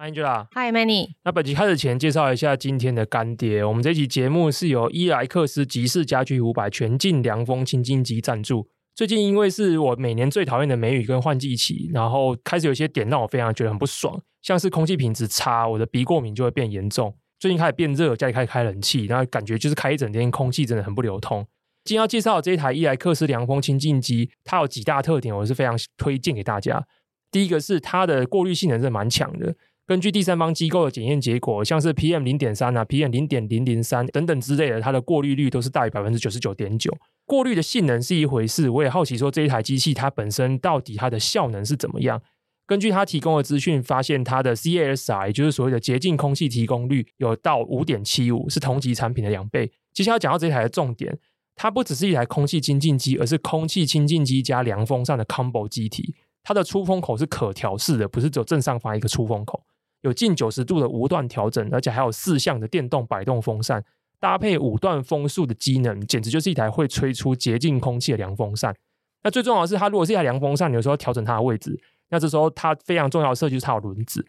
[0.00, 1.10] Angela，Hi，Manny。
[1.24, 3.62] 那本集开始前，介绍一下今天的干爹。
[3.62, 8.66] 我们这期节目是由伊莱克斯集式家居五百全境凉风清净机赞助。
[8.94, 17.14] 最近因为是我每年最讨厌的梅雨跟换季期，然后开始有些点让我非常觉得很不爽，像是空气品质差，我的鼻过敏就会变严重。
[17.38, 21.46] 最近开始变热，家里开始开冷气，然后感觉就是开一整天，空气真的很不流通。
[21.84, 26.86] 今天要介绍的这一台伊莱克斯凉风清净机，它有几大特点，我是非常推荐给大家。
[27.30, 29.54] 第一个是它的过滤性能是蛮强的。
[29.90, 36.96] 根据第三方机构的检验结果，像是 PM 零点三啊、PM 零点零零三等等之类的，它的过滤率都是大于百分之九十九点九。
[37.26, 42.22] 过滤的性能是一回事，我也好奇说这一台机器它本身到底它的效能是怎么样？
[42.68, 49.72] 根据它提供的资讯，发现它的 CASR，也就是所谓的洁净空气提供率有到五点七五，是同级产品的两倍。
[49.92, 51.18] 接下来讲到这一台的重点，
[51.56, 56.14] 它不只是一台空气清净机，而是空气清净机加凉风扇的 combo 机体。
[56.44, 59.64] 它的出风口是可调式的，不是只有正上方一个出风口。
[60.02, 63.84] 有近九十度的无段调整，而且还有四项的电动摆动风扇，
[64.18, 68.74] 搭配五段风速的机能，简直就是一台会吹出洁净空气的凉风扇。
[69.22, 74.26] 那最重要的是，它如果是一台凉风扇，你有时候调整它的位置，那这时候它非常重要的设计就是它有轮子。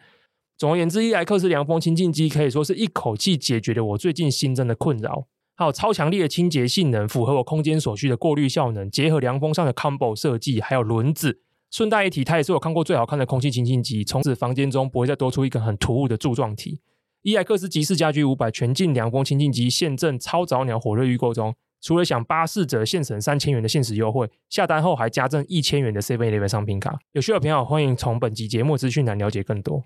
[0.58, 5.26] 总而言之，伊莱克斯凉风清净机可以说是一口气解决了我最近新增的困扰。
[5.54, 11.42] 还有超强烈的清洁性能，符合我空间所需的过滤效能，结合凉风扇的 combo 设计，还有轮子。
[11.72, 14.04] 顺带一提，它也是我看过最好看的空气清净机。
[14.04, 16.82] 从此房间中不会再多出一个很突兀的柱状体。
[17.22, 26.98] 伊莱克斯集式家居五百全静凉风清净机现正超早鸟火热预购中，除了享八四折现省三千元的限时优惠，下单后还加赠一千元的 Seven Eleven 商品卡。
[27.12, 29.84] 有需要的朋友欢迎从本集节目资讯栏了解更多。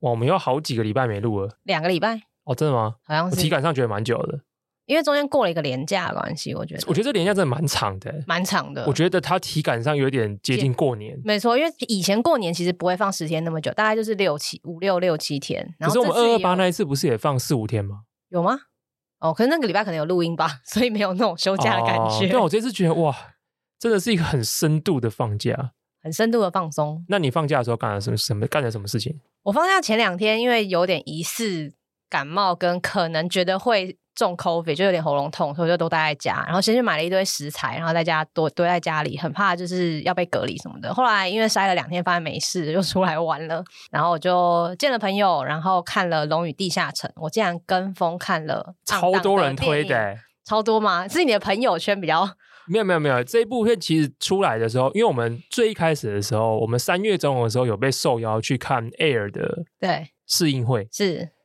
[0.00, 2.94] 哇，我们有好几个礼拜没录了，两个礼拜哦，真的吗？
[3.02, 4.42] 好像是，我体感上觉得蛮久的。
[4.86, 8.86] 因为中间过了一个年假的关系，我觉得我觉得这年假真的蛮长的，蛮长的。
[8.86, 15.74] 我觉得它体感上有点接近过年，没错，因为以前过年其实不会放十天那么久，大概就是六七五六六七天。
[15.80, 18.02] 可是我们二二八那一次不是也放四五天吗？
[18.28, 18.56] 有吗？
[19.18, 22.28] 哦，可是那个礼拜可能有录音吧，所以没有那种休假的感觉。
[22.28, 23.12] 对、哦，我 这次觉得哇，
[23.80, 27.04] 真的是一个很深度的放假，很深度的放松。
[27.08, 28.16] 那你放假的时候干了什么？
[28.16, 29.18] 什么干了什么事情？
[29.42, 31.72] 我放假前两天，因为有点疑似
[32.08, 33.98] 感冒，跟可能觉得会。
[34.16, 36.42] 重 COVID 就有点喉咙痛，所以我就都待在家。
[36.46, 40.92] 然后先去买了一堆食材，然后在家多堆在家里，很怕就是要被隔离什么的。
[40.92, 43.62] 后来因为筛了两天，发现没事，就出来玩了。
[43.90, 47.08] 然后我就见了朋友，然后看了《龙与地下城》。
[47.16, 51.06] 我竟然跟风看了，超多人推的，超多吗？
[51.06, 52.26] 是你的朋友圈比较？
[52.68, 61.35] 没有没有没有，这一部片其实出来的时候，因为我们最一开始的时候，我们三月中的时候有被受邀去看 Air 的对试映会是。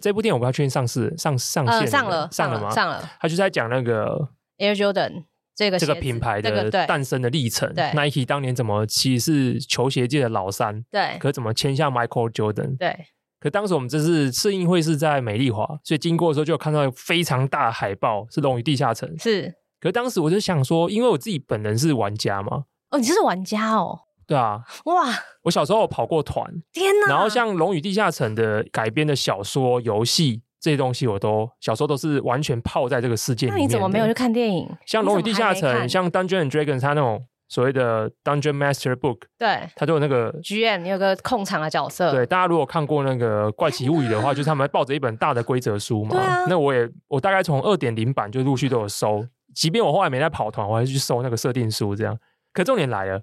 [0.00, 2.70] 这部电影我不要确定上市上上线、呃、上了上了吗？
[2.70, 3.10] 上了。
[3.20, 4.28] 他就在讲那个
[4.58, 5.24] Air Jordan
[5.54, 7.72] 这个这个品牌的诞生的历程。
[7.74, 12.76] 对，Nike 当年怎么其实是球鞋界的老三，对，可怎么签下 Michael Jordan？
[12.78, 12.96] 对，
[13.40, 19.08] 可当时我们这是试映会是在美丽华，所以经过的时候就有看到非常大的海报，是《龙与地下城》。
[19.22, 22.64] 是，可当时我就想说，因为我自己本人是玩家嘛。
[22.90, 24.00] 哦，你是玩家哦。
[24.30, 24.94] 对啊，哇！
[25.42, 27.08] 我小时候跑过团，天哪！
[27.08, 30.42] 然后像《龙与地下城》的改编的小说、游戏。
[30.60, 33.58] 这些东西我都小时候都是完全泡在这个世界里面。
[33.58, 34.68] 那你怎么没有去看电影？
[34.84, 42.12] 像《龙与地下城》，像《Dungeons and Dragons》，它那种所谓的 Dungeon Master Book，对，它都有那个 GM，你有个控场的角色。
[42.12, 46.18] 对，大家如果看过那个《怪奇物语》的话，就是他们抱着一本大的规则书嘛。
[46.18, 46.44] 啊。
[46.46, 52.14] 那我也我大概从二点零版就陆续都有收，即便我后来没在跑团，我还是去收那个设定书这样。
[52.52, 53.22] 可重点来了，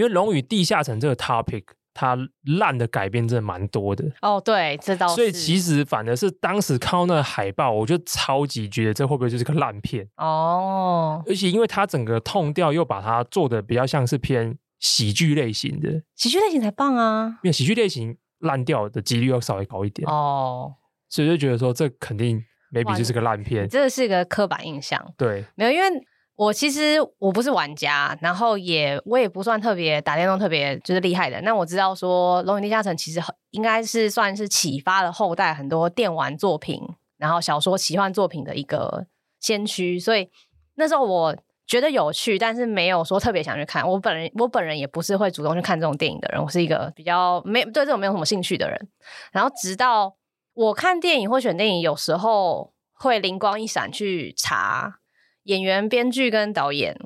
[0.00, 1.64] 因为《龙与地下城》这个 topic。
[1.92, 2.16] 它
[2.56, 5.14] 烂的改编真的蛮多的哦，对，这倒是。
[5.16, 11.20] 所以其实反而是当时看到那个海报，我就超级觉得这会不会就是个烂片哦？
[11.26, 17.26] 而且因为它整个 tone 调又把它做的比较像是偏喜剧类型的，喜剧类型才棒啊！
[17.42, 20.72] 因为喜剧类型烂掉的几率要稍微高一点哦，
[21.08, 22.40] 所以就觉得说这肯定
[22.72, 25.04] maybe 就是个烂片，这是个刻板印象。
[25.18, 26.06] 对，没有因为。
[26.40, 31.38] 我其实我不是玩家，然后也我也不算特别打电动特别就是厉害的。
[31.42, 33.20] 那我知道说《龙与地下城》其实
[33.50, 36.80] 应该是算是启发了后代很多电玩作品，
[37.18, 39.06] 然后小说奇幻作品的一个
[39.38, 40.00] 先驱。
[40.00, 40.30] 所以
[40.76, 43.86] 那时候我觉得有趣，但是没有说特别想去看。
[43.86, 48.88] 我本人我本人也不是会主动去看这种电影的人，我是一个比较没对这种没有什么兴趣的人。
[49.30, 50.16] 然后直到
[50.54, 54.99] 我看电影或选电影，有时候会灵光一闪去查
[55.44, 56.96] 演员、编剧跟导演。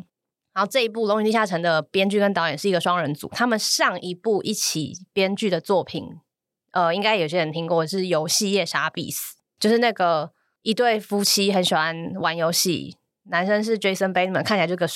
[0.53, 6.07] 然后这一部《龙与地下城》的编剧跟导演是一个双人组，他们上一部一起编剧的作品，
[6.71, 10.31] 呃，应该有些人听过是《游戏夜杀必死》，就是那个
[10.63, 14.87] 一对夫妻很喜欢玩游戏，男生是 Jason Bateman，看起来就个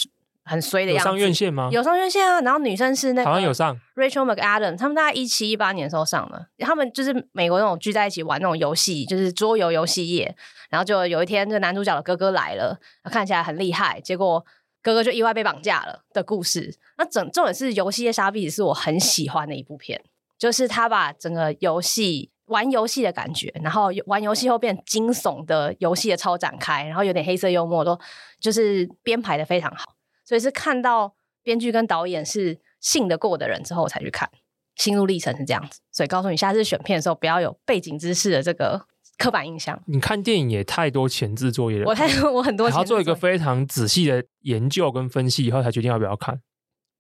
[0.49, 1.09] 很衰的样子。
[1.09, 1.69] 有上院线吗？
[1.71, 2.41] 有上院线啊。
[2.41, 6.49] 然后女生是那个，好像有上 Rachel McAdams，他们大概一七一八年的时候上的。
[6.59, 10.35] 他们就是美国那种聚在一起玩那种游戏，就是桌游游戏业。
[10.71, 14.45] 然后就有一天，这男主角的哥哥来了，看起来很厉害，结果。
[14.81, 16.75] 哥哥就意外被绑架了的故事。
[16.97, 20.01] 那整重点是《游戏业杀必死》是我很喜欢的一部片，
[20.39, 27.99] 就是他把整个游戏玩游戏的感觉，然后玩游戏后变惊悚的游戏的超展开，然后有点黑色幽默，都
[28.41, 29.95] 就是编排的非常好。
[30.29, 34.29] 所以是看到编剧跟导演是信得过的人之后，我才去看。
[34.77, 38.87] 心路历程是这样子，所以告诉你，下次选片的时候不要有背景知识的这个。
[39.17, 41.87] 刻板印象，你看电影也太多前置作业了。
[41.89, 46.41] 我太我很多，然后做一个非常仔细的研究跟分析以后，才决定要不要看。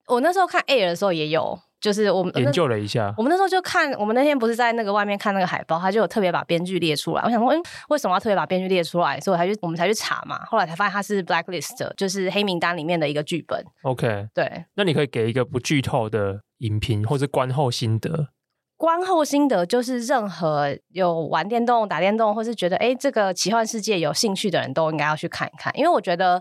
[0.08, 3.14] 我那时候看 Air 的时候也有，就是我们研究了一下。
[3.16, 7.22] 我们那时候就看，我们那天不是在那个外面看那个海报，他就有特别把编剧列出来。
[7.22, 9.20] 我想说，嗯，为什么要特别把编剧列出来？
[9.20, 10.44] 所以我才去，我们才去查嘛。
[10.46, 13.64] 后来才发现他是 Blacklist，就是黑名单里面的一个剧本。
[13.82, 14.64] OK，对。
[14.74, 18.28] 那你可以给一个不剧透的影评，或是观后心得。
[18.76, 25.76] 观后心得就是，任何有玩电动、打电动，或是觉得哎，这个奇幻世界有兴趣的人都应该要去看一看。
[25.76, 26.40] 因为我觉得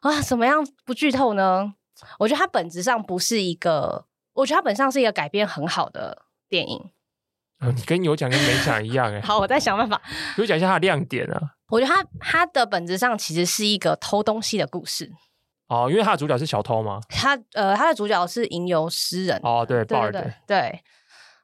[0.00, 1.74] 啊，怎么样不剧透呢？
[2.18, 6.90] 我觉得它本质上不是一个，我觉得它本质上是一个改编很好的电影。
[7.60, 9.20] 哦，你跟有讲跟没讲一样哎。
[9.22, 10.00] 好，我再想办法。
[10.38, 11.40] 有讲一下它的亮点啊。
[11.68, 15.12] 我觉得它它的本质上其实是一个偷东西的故事。
[15.68, 17.00] 哦，因为它的主角是小偷吗？
[17.08, 19.38] 他呃，他的主角是吟游诗人。
[19.44, 20.34] 哦，对，对对对。
[20.46, 20.82] 对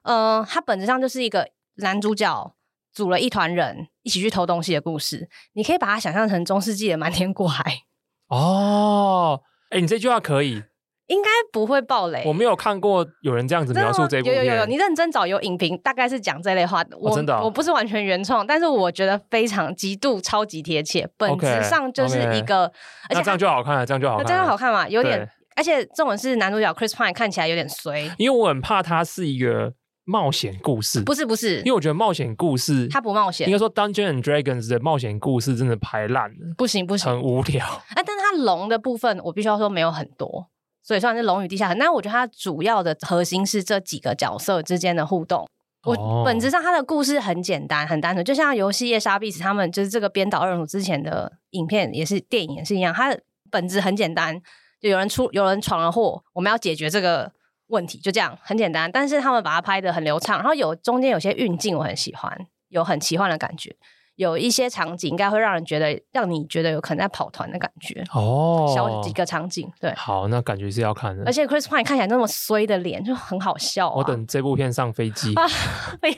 [0.02, 2.54] 嗯、呃，他本质上就是一个男主角
[2.92, 5.28] 组了一团人一起去偷东西的故事。
[5.52, 7.82] 你可以把它想象成中世纪的瞒天过海。
[8.28, 10.64] 哦，哎，你这句话可以，
[11.06, 12.22] 应该不会爆雷。
[12.26, 14.36] 我没有看过有人这样子描述这部片。
[14.36, 16.96] 有有有，你认真找有影评，大概是讲这类话的。
[16.98, 21.08] 我、哦、真的、哦，我不是完全原创，但是我觉得非常极度超级贴切。
[21.16, 22.72] 本质上就是一个，okay, okay.
[23.08, 24.88] 而且那这样就好看了，这样就好看了，这样好看嘛？
[24.88, 29.74] 有点，而且这种是男主角 Chris Pine 看起来有点衰，因为我很怕他是一个。
[30.08, 33.44] 冒险故事不是不是，因为我觉得冒险故事它不冒险。
[33.48, 37.66] 应该说《Dungeons and Dragons》的冒险故事真的拍烂了，不行不行，很无聊。
[37.66, 40.46] 啊，但是它龙的部分，我必须要说没有很多，
[40.86, 41.78] 所以算是龙与地下城。
[41.78, 45.48] 但我觉得它主要的核心是这几个角色之间的互动。
[45.84, 54.40] 我本质上它的故事很简单，很单纯，就像《游戏夜杀必死》他们就是这个编导二人组之前的影片也是电影也是一样，它的本质很简单，
[54.80, 57.32] 就有人出有人闯了祸，我们要解决这个。
[57.68, 63.74] 问题就这样很简单，但是他们把它拍的很流畅，然后有中间有些运镜我很喜欢，有很奇幻的感觉，
[64.16, 68.02] 有一些场景应该会让人觉得让你觉得有可能在跑团的感觉。
[68.12, 75.32] 哦，小几个场景对，好，那感觉是要看的，而且 Chris Pine 看起来那么衰的脸就很好笑，啊，我等这部片上飞机，
[76.00, 76.14] 不要，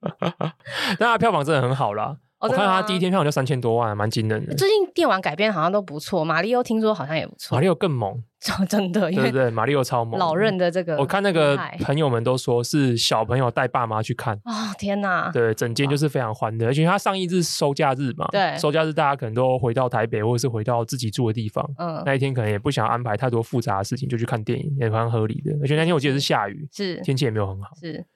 [0.98, 2.16] 但它票房真的很好啦。
[2.40, 4.54] 我看他第一天票房就三千多万，蛮惊人的。
[4.54, 7.54] 最近电玩改编好像都不错，马里奥听说好像也不错。
[7.54, 8.22] 马里奥更猛，
[8.66, 10.18] 真的，对对对，马里奥超猛。
[10.18, 14.34] 老任的这个，我看那个朋友们都说是小朋友带爸妈去看。
[14.44, 15.30] 哦天哪！
[15.30, 25.52] 对，整间就是非常欢乐，而且他上一日收假日嘛，对，收假日大家可能都回到台北或者是回到自己住的地方，嗯，那一天可能也不想安排太多复杂的事情，就去看电影，也蛮合理的。
[25.60, 27.68] 而且那天我记得是下雨，是天气也没有很好。
[27.78, 28.06] 是，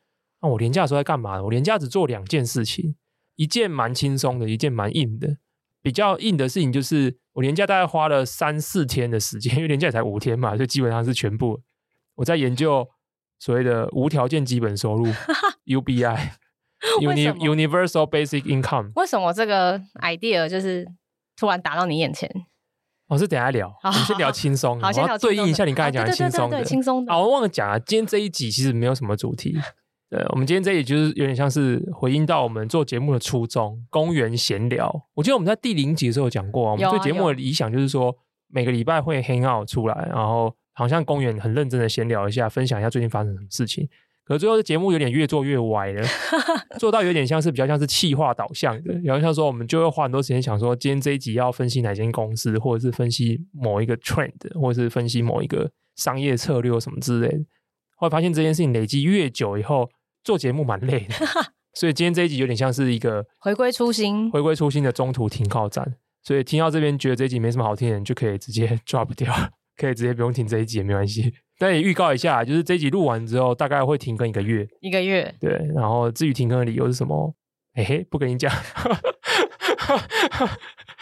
[0.41, 1.43] 那我连假的时候在干嘛？
[1.43, 2.97] 我连假只做两件事情。
[3.37, 5.37] 一件蛮轻松的，一件蛮硬的。
[5.83, 11.61] 比较硬的事情就是，我年假大概花了三四天的时间，因为年假也才五天嘛，所以基本上是全部
[12.15, 12.89] 我在研究
[13.39, 15.07] 所谓的无条件基本收入
[15.67, 18.93] （UBI，Universal Basic Income）。
[18.97, 20.89] 为什么这个 idea 就是
[21.37, 22.31] 突然打到你眼前？
[23.09, 26.65] 我、哦、是等下聊，我们先聊轻松，好，先聊对应一下你刚才讲的轻松的。
[26.65, 27.13] 轻松的。
[27.13, 29.55] 啊，我忘了讲啊，今天这一集其实没有什么主题。
[30.11, 35.09] 对，我们今天这里就是有点像是回应到我们做节目的初衷，公园闲聊。
[35.15, 38.15] 我记得我们在第零集的时候有讲过，我们做节目的理想就是说，
[38.49, 43.89] 每个礼拜会 hang out 出来，然后好像公园很认真的闲聊一下，分享一下最近发生什么事情。
[44.25, 46.03] 可是最后的节目有点越做越歪了，
[46.79, 57.41] 做到有点像是比较像是气化导向的，然后像说我们就会花很多时间想说，今天这一集要分析哪间公司，或者是分析某一个 trend，或者是分析某一个商业策略什么之类的。
[57.97, 59.91] 后来发现这件事情累积越久以后。
[60.25, 61.15] 做节目蛮累的，
[61.77, 65.97] 所以今天这一集有点像是一个回归初心、回归初心的中途停靠站。
[66.23, 69.31] 所以听到这边觉得这一集没什么好听的人，就可以直接 drop 掉，
[69.77, 71.35] 可以直接不用听这一集也没关系。
[71.59, 74.67] 但也预告一下，就是这一集录完之后，大概会停更一个月。
[74.81, 75.35] 一个月。
[75.39, 77.35] 对，然后至于停更的理由是什么？
[77.75, 78.51] 嘿嘿，不跟你讲。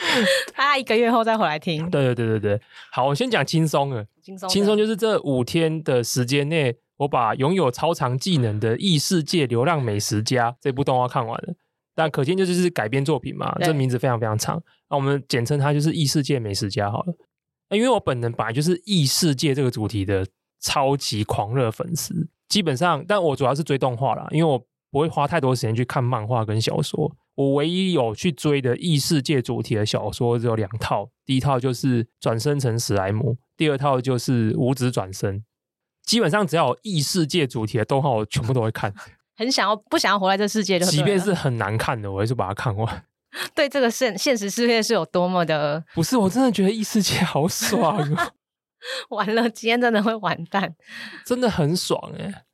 [0.55, 1.89] 他一个月后再回来听。
[1.91, 4.07] 对对对对对，好，我先讲轻松的。
[4.23, 11.55] 轻松，轻松就是这五天的时间内，我把拥有超长技能的异世界流浪美食家这部动画看完了。
[11.95, 17.15] 但可见就是改编作品嘛，这名字非常非常长，那我们简称它就是异世界美食家好了。
[17.69, 20.27] 那因为我本人本来就是异世界这个主题的
[20.61, 27.11] 超级狂热粉丝，基本上，但我主要是追动画啦，因为我不会花太多时间去看漫画跟小说。
[27.35, 35.39] 我唯一有去追的异世界主题的小说只有两套，第一套就是《转生成史莱姆》，第二套就是《五指转生》。
[36.05, 38.93] 基本上只要有异世界主题的动画，我全部都会看。
[39.35, 43.05] 很想要不想要活在这世界就，即便是很难看的，我还是把它看完。
[43.55, 45.83] 对这个现现实世界是有多么的？
[45.95, 48.31] 不是，我真的觉得异世界好爽啊！
[49.09, 50.75] 完了，今天真的会完蛋，
[51.25, 52.45] 真的很爽哎！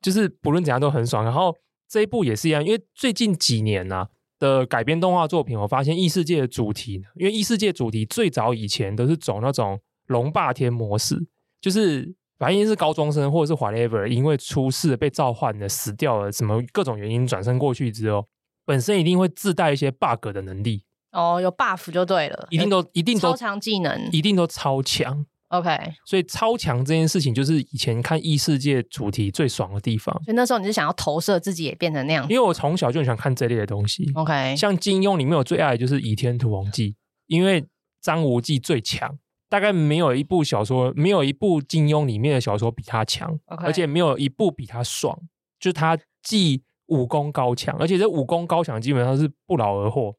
[0.00, 1.24] 就是不论怎样都很爽。
[1.24, 1.56] 然后
[1.88, 11.26] 这一部也是一样，因为最近几年啊的改编动画作品，我发现异世界的主题，因为异世界主题最早以前都是走那种龙霸天模式，
[11.60, 12.14] 就是。
[12.38, 18.24] 反正是高中生或者是 whatever，因为出事被召唤的，死掉了，什么各种原因转身过去之后，
[18.64, 20.84] 本身一定会自带一些 bug 的能力。
[21.10, 25.26] 哦，有 buff 就对了，一定都一定都超强技能，一定都超强。
[25.48, 30.14] OK，所以超强这件事情就是以前看异世界主题最爽的地方。
[30.24, 32.24] 所以那时候你是想要投射自己也变成那样？
[32.28, 34.10] 因为我从小就很喜欢看这类的东西。
[34.14, 36.90] OK，像金庸里面我最爱的就是《倚天屠龙记》，
[37.26, 37.66] 因为
[38.02, 39.18] 张无忌最强。
[39.50, 45.18] 大概没有一部小说，没有一部金庸里面的小说比他强.而且没有一部比他爽。
[45.58, 50.14] 就是他既武功高强，而且这武功高强基本上是不劳而获。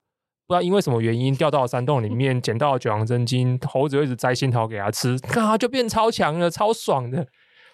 [0.50, 7.28] 不知道因为什么原因掉到山洞里面，捡到了九阳真经，猴子一直摘仙桃给他吃，看他就变超强了，超爽的，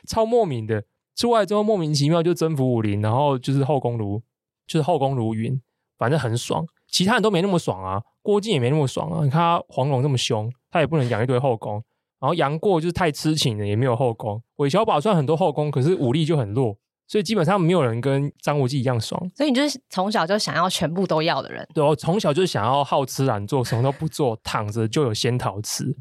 [0.10, 0.84] 超莫名的。
[1.16, 4.22] 出来之后莫名其妙就征服武林，然后就是后宫如
[4.68, 5.58] 就是后宫如云，
[5.98, 6.66] 反正很爽。
[6.90, 9.24] 其他人都没那么爽啊，郭靖也没那么爽啊。
[9.24, 10.52] 你看他黄蓉这么凶。
[10.70, 11.76] 他也不能养一堆后宫，
[12.20, 14.44] 然后杨过就是太痴情了，也没有后宫。
[14.58, 16.76] 韦小宝虽然很多后宫，可是武力就很弱，
[17.08, 19.20] 所以基本上没有人跟张无忌一样爽。
[19.36, 21.68] 所以你就是从小就想要全部都要的人。
[21.74, 25.96] 对，我从小就想要好吃懒做，什么都不做， 躺着就有仙桃吃。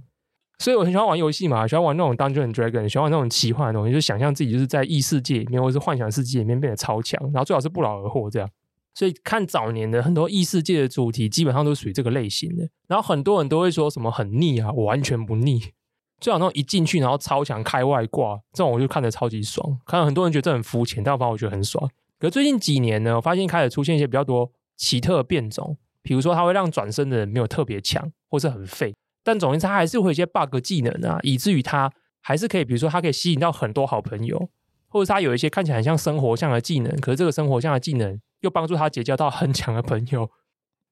[0.59, 8.49] 所以我很喜欢玩游戏嘛，喜欢玩那种 Dungeon and Dragon，喜欢玩那种奇幻的东西，就想象自己就是在异世界里面，或是幻想世界里面变得超强，然后最好是不劳而获这样。
[8.95, 12.69] 所以看早年的很多异世界的主题，基本上都属于这个类型的。
[12.87, 15.61] 然后很多人都会说什么很腻啊，我完全不腻。
[16.21, 19.79] 最好那种一进去然后超强开外挂，这种我就看得超级爽。
[19.87, 21.89] 看到很多人觉得这很肤浅，但反正我觉得很爽。
[22.19, 28.95] 可最近几年呢，我发现开始出现一些比较多奇特的变种，比如说它会让转身的人没有特别强，或是很废。
[29.23, 34.49] 但总之它还是会有一些 bug 技能啊，以至于它还是可以，比如说它可以吸引到很多好朋友，
[34.89, 38.21] 或者它有一些看起来很像生活像的技能，可是这个生活像的技能。
[38.41, 40.31] 又帮助他结交到很强的朋友。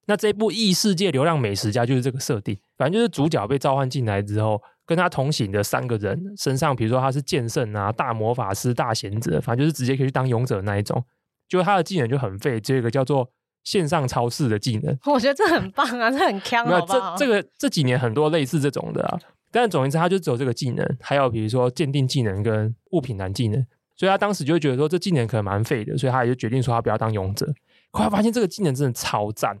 [0.07, 11.03] 那这部异世界流浪美食家就是这个设定，反正就是主角被召唤进来之后，跟他同行的三个人身上，比如说他是剑圣啊、大魔法师、大贤者，反正就是直接可以去当勇者那一种。
[11.47, 13.29] 就他的技能就很废，这个叫做
[13.63, 14.97] 线上超市的技能。
[15.05, 16.67] 我觉得这很棒啊，这很强。
[16.67, 19.19] 没有这这个这几年很多类似这种的啊，
[19.51, 23.65] 但总而言之，他就只有这个技能，还有比如说鉴定技能跟物品栏技能。
[23.95, 27.45] 所以他当时就会觉得说，这技能可能蛮废的，所以他也就决定说他不要当勇者。
[27.91, 29.55] 后来发现这个技能真的超赞，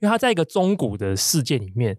[0.00, 1.98] 因为他在一个中古的世界里面，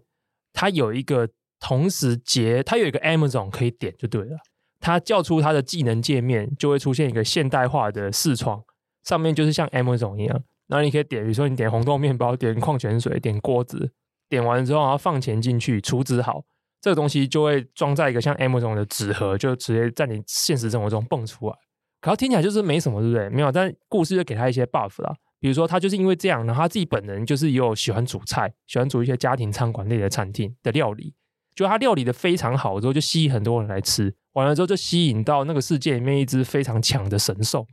[0.52, 1.28] 他有一个
[1.60, 4.36] 同时结，他有一个 Amazon 可以点就对了。
[4.80, 8.62] 他叫出他的技能界面，就会出现一个现代化的视窗，
[9.04, 13.90] 上面就是像 Amazon 一样，然后你可以点，比如说你点红豆面包，点矿泉水，点锅子，
[14.28, 16.44] 点完之后然后放钱进去，储值好。
[16.80, 21.56] 这个东西就会装在一个像 Amazon 的纸盒，就直接在你现实生活中蹦出来。
[22.00, 23.28] 可是听起来就是没什么，对不对？
[23.30, 25.12] 没有，但故事就给他一些 buff 啦。
[25.40, 31.14] 比如说，他就是因为这样，然后他自己本人就是也有喜欢煮菜，喜欢煮一些家庭餐馆类的餐厅的料理。
[31.58, 34.14] 就他料理的非常好之后，就吸引很多人来吃。
[34.34, 37.66] 完了之后，就吸引到那个世界里面一只非常强的神兽，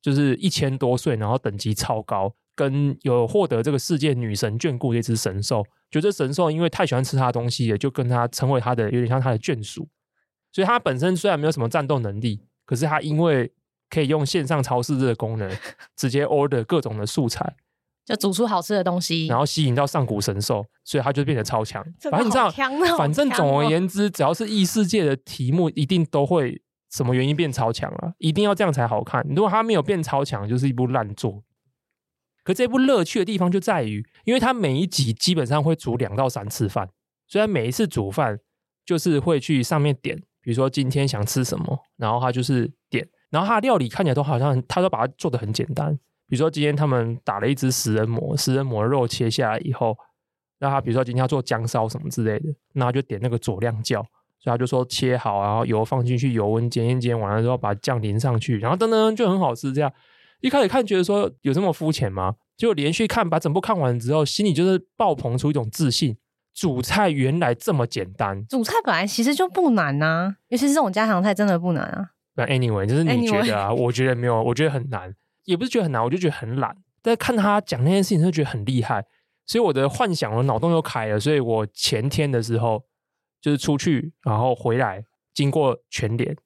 [0.00, 5.66] 就是一千多岁，然后等级超高，跟有获得这个世界女神眷顾的一只神兽。
[5.90, 9.88] 觉得神兽因为太喜欢吃他的东西了，就跟他成为他的有点像他的眷属。
[10.52, 13.50] 所以他本身虽然没有什么战斗能力，可是他因为
[13.90, 15.50] 可以用线上超市这个功能，
[15.96, 17.56] 直接 order 各种的素材，
[18.04, 21.82] 就煮出好吃的东西，然后吸引到上古神兽，所以他就变得超强。
[21.82, 22.50] 哦、反正你知道，
[22.96, 29.24] 反正总而言之，只要是异世界的题目，一定都会什么原因变超强啊，一定要这样才好看。
[29.28, 31.42] 如果他没有变超强，就是一部烂作。
[32.44, 36.88] 可这部乐趣的地方就在于，因为他每一集基本上会煮两到三次饭，
[37.28, 38.36] 所以他每一次煮饭
[38.84, 45.96] 就是会去上面点，比如说今天想吃什么，然后他就是点，然后他的料理看起来都好像他都把它做的很简单。
[46.32, 49.94] 比如说今天他们打了一只食人魔，食人魔的肉切下来以后，
[50.60, 54.02] 那他比如说今天要做姜烧什么之类的，那他就点那个佐料酱。
[54.38, 59.70] 所以他就说切好，然后油放进去，油温煎一煎，完了之后把酱淋上去，然后噔噔就很好吃。
[59.74, 59.92] 这样
[60.40, 62.34] 一开始看觉得说有这么肤浅吗？
[62.56, 66.16] 结果连续看把整部看完之后，心里就是爆棚出一种自信。
[66.54, 72.08] 主菜原来这么简单，主菜本来其实就不难呐、啊，尤其是这种家常菜真的不难啊。
[72.34, 73.74] 那 anyway 就是你觉得啊，anyway.
[73.76, 76.76] 我觉得没有，我觉得很难，也不是觉得很难，我就觉得很懒。
[77.02, 79.04] 但是看他讲那件事情，就觉得很厉害，
[79.46, 81.18] 所以我的幻想，我脑洞又开了。
[81.18, 82.84] 所以我前天的时候
[83.40, 85.04] 就是出去，然后回来。
[85.34, 86.36] 经过全联，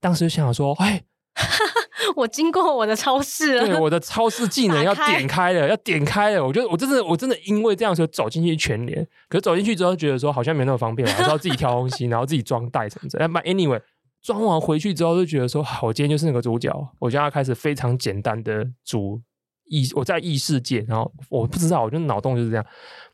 [0.00, 1.02] 当时就想说：“哎，
[2.14, 9.04] 我经过我的超市了，对，我的超市技能要点开了，开要点开了。”我觉得我真的，我真的因为这样，就走进去全联。
[9.28, 13.28] 可是走进去之后，觉得说好像没那么方便，还是要自己挑东西，然后自己装袋什么的。
[13.28, 13.82] But anyway，
[14.22, 16.72] 装完回去之后，就觉得说，好，我今天就是那个主角。
[16.98, 19.20] 我就要开始非常简单的煮
[19.64, 22.64] 异，我在异世界，然后我不知道，我就脑洞就是这样，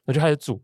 [0.04, 0.62] 我就开始煮。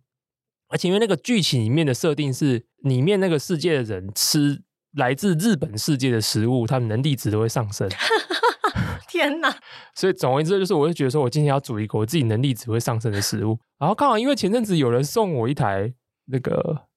[0.69, 7.89] 而且因为那个剧情里面的设定是，里面那个世界的人吃来自日本世界的食物，他们能力值都会上升。
[9.09, 9.57] 天哪！
[9.95, 13.57] 所以总而言之，就是我就觉得说，我今天要煮一个我自己能力值会上升的食物。
[13.79, 15.95] 然后刚好因为前阵子有人送我一台
[16.27, 16.89] 那个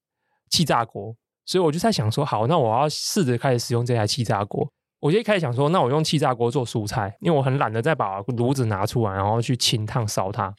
[0.50, 1.16] 气炸锅，
[1.48, 4.70] 所以我就在想说，好，那我要试着开始使用这台气炸锅。
[5.00, 10.54] 我就一开始想说，那我用气炸锅做蔬菜，因为我很懒得再把炉子拿出来，然后去清烫烧它。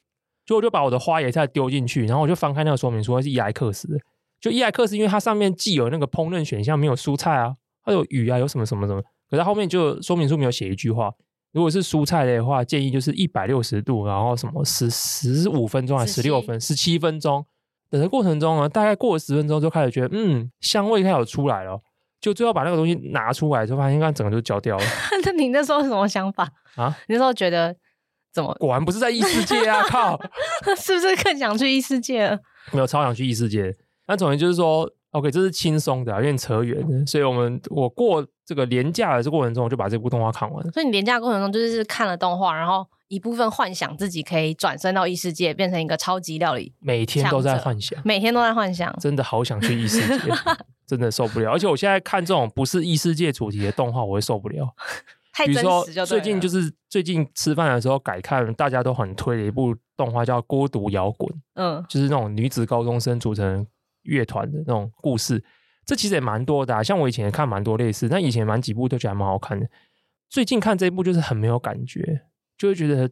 [0.46, 3.86] 就我就把我的花椰菜丢进去，然后我就翻开那个说明书，是伊莱克斯。
[4.40, 7.54] 就伊莱克斯，因为它上面既有那个烹饪选项，没有蔬菜啊，
[7.84, 9.02] 它有鱼啊，有什么什么什么。
[9.28, 11.12] 可是后面就说明书没有写一句话，
[11.52, 17.44] 如果是蔬菜的话，建议就是一百六十度，然后什么十十五分钟还是十六分十七分钟。
[17.90, 21.80] 等的过程中呢，大概过了十分钟就开始觉得，嗯，香味开始有出来了。
[22.20, 24.84] 就最后把那个东西拿出来，就发现，刚整个就焦掉了。
[25.24, 26.94] 那你那时候什么想法啊？
[27.06, 27.74] 你那时候觉得？
[28.30, 28.52] 怎么？
[28.60, 29.82] 果然不是在异世界啊！
[29.88, 30.20] 靠，
[30.76, 32.38] 是不是更想去异世界了？
[32.72, 33.74] 没有，超想去异世界。
[34.06, 37.06] 那总之就是说，OK，这是轻松的，有点扯远。
[37.06, 40.70] 所以我们我过这个廉价的这过程中，我就把这部动画看完了。
[40.72, 46.72] 所以你廉价过程中就是看了动画，然后一部分幻想自己可以转身到异世界，变成一个超级料理。
[46.80, 50.32] 每天都在幻想，每天都在幻想，真的好想去异世界，
[50.86, 51.50] 真的受不了。
[51.50, 54.74] 而且我现在看这种不是异世界主题的动画，我会受不了。
[55.46, 63.64] 比如说，最近就是最近吃饭的时候改看，大家都很推的一部动画叫《孤独摇滚》，嗯，就是那种女子高中生组成
[64.02, 65.44] 乐团的那种故事。
[65.86, 69.66] 这其实也蛮多的啊，像我以前也看蛮多类似，但以前蛮几部都觉得蛮好看的。
[70.28, 72.22] 最近看这一部就是很没有感觉，
[72.58, 73.08] 就会觉得。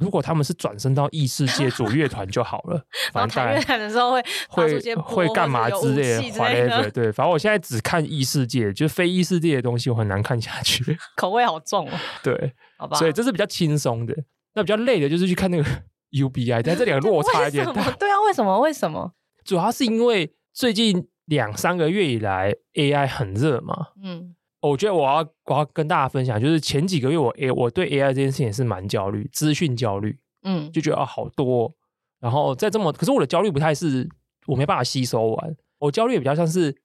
[0.00, 6.30] 如果他们是转身到异世界组乐团就好了， 反正乐团的时候会会会干嘛之类
[6.66, 11.92] 的，对，反正我现在只看异世界，就是非异世界的东西我很难看下去， 口味好重哦。
[12.22, 14.16] 对，好吧，所以这是比较轻松的，
[14.54, 15.64] 那比较累的就是去看那个
[16.12, 17.90] UBI，但这两个落差有点大。
[17.90, 18.58] 对啊，为什么？
[18.60, 19.12] 为什么？
[19.44, 24.34] 主要是因为最近两三个月以来 AI 很热嘛，嗯。
[24.62, 31.74] 我觉得我要我要跟大家分享，就是前几个月我 A 我对 AI 这件事情也是蛮焦虑，资讯焦虑，嗯，就觉得啊好多，
[32.20, 34.08] 然后在这么，可是我的焦虑不太是
[34.46, 36.76] 我没办法吸收完，我焦虑也比较像是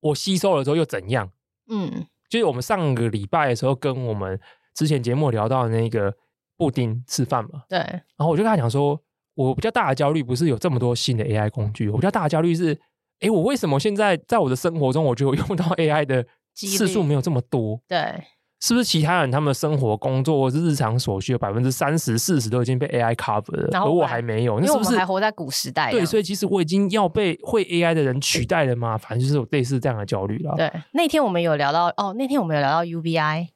[0.00, 1.30] 我吸收了之后又怎样，
[1.68, 4.38] 嗯，就是我们上个礼拜的时候跟我们
[4.74, 6.12] 之前节目聊到的那个
[6.56, 9.00] 布丁吃饭嘛，对，然后我就跟他讲说，
[9.34, 12.76] 我比较大的焦虑不是有这么多新的 AI 工具，我比较大的焦虑是，
[13.20, 16.26] 哎，我为什么现在在我的生活中我就用到 AI 的。
[16.54, 18.22] 次数没有这么多，对，
[18.60, 24.60] 是不是其他人他们的生活、工作或是日常所需的百分之三十、四十都已经被 AI cover 了，而我还没有？
[24.60, 25.90] 那是不是还活在古时代？
[25.90, 28.98] 对，所以其实我已经要被会 AI 的人取代了吗？
[28.98, 30.54] 反正就是有类似这样的焦虑了。
[30.56, 33.48] 对，那天我们有聊到哦，那天我们有聊到 UBI，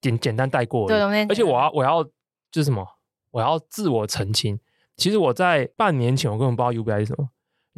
[0.00, 0.86] 简简单带过。
[0.86, 2.10] 对，而且我要我要就
[2.54, 2.86] 是什么？
[3.30, 4.58] 我要自我澄清。
[4.96, 7.30] 其实我在半年前我根本不知道 UBI 是什么。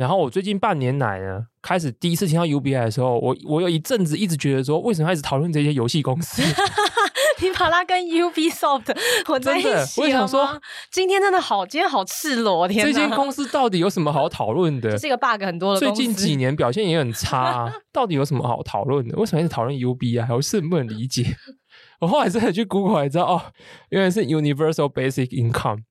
[0.03, 6.43] 然后我最近半年来呢，开始第一次听到 UBI 的时候，我我有一阵子一直觉得说，为什么一直讨论这些游戏公司？
[7.41, 9.87] 你把它跟 Ubisoft 混在一起了吗？
[9.99, 10.61] 我想说，
[10.91, 12.93] 今天真的好，今天好赤裸，天哪！
[12.93, 14.91] 这间公司到底有什么好讨论的？
[14.91, 15.79] 这是一个 bug 很多的。
[15.79, 19.17] 最近几年表现也很差啊，到底有什么好讨论的？
[19.17, 20.35] 为什么一直讨论 UBI？
[20.35, 21.37] 我是很不能理解。
[22.01, 23.43] 我后来真的去 Google 才知道，哦，
[23.91, 25.83] 原来是 Universal Basic Income，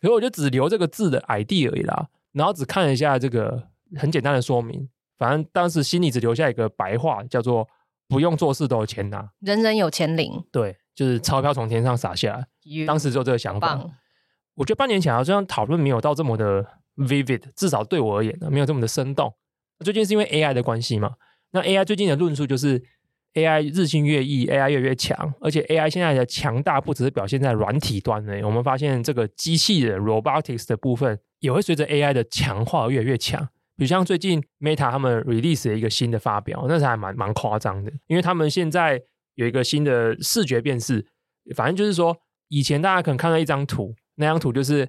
[0.00, 2.06] 所以我就只留这个字的 ID 而已啦。
[2.38, 3.62] 然后只看了一下这个
[3.96, 7.68] 很简单的说明，反正当时心里只留下一个白话，叫做
[8.08, 10.42] “不用做事都有钱拿，人人有钱领”。
[10.52, 12.46] 对，就是钞票从天上洒下来。
[12.86, 13.84] 当时就这个想法。
[14.54, 16.64] 我觉得半年前好像讨论没有到这么的
[16.96, 19.32] vivid，至少对我而言呢，没有这么的生动。
[19.84, 21.14] 最近是因为 AI 的关系嘛？
[21.50, 22.82] 那 AI 最近的论述就是
[23.34, 28.40] AI 日新月异，AI 越来越强，而且 AI 现在的强大不只是表现在软体端呢。
[28.42, 33.40] 我们发现这个机器人 robotics 的部分也会随着 AI 的强化越来越强。
[33.76, 39.00] 比如像最近 Meta 他们 release 了一个新的发表，那是还蛮蛮夸张的，因为他们现在
[39.34, 41.06] 有一个新的视觉辨识，
[41.54, 42.16] 反正就是说，
[42.48, 44.80] 以前大家可能看到一张图，那张图就是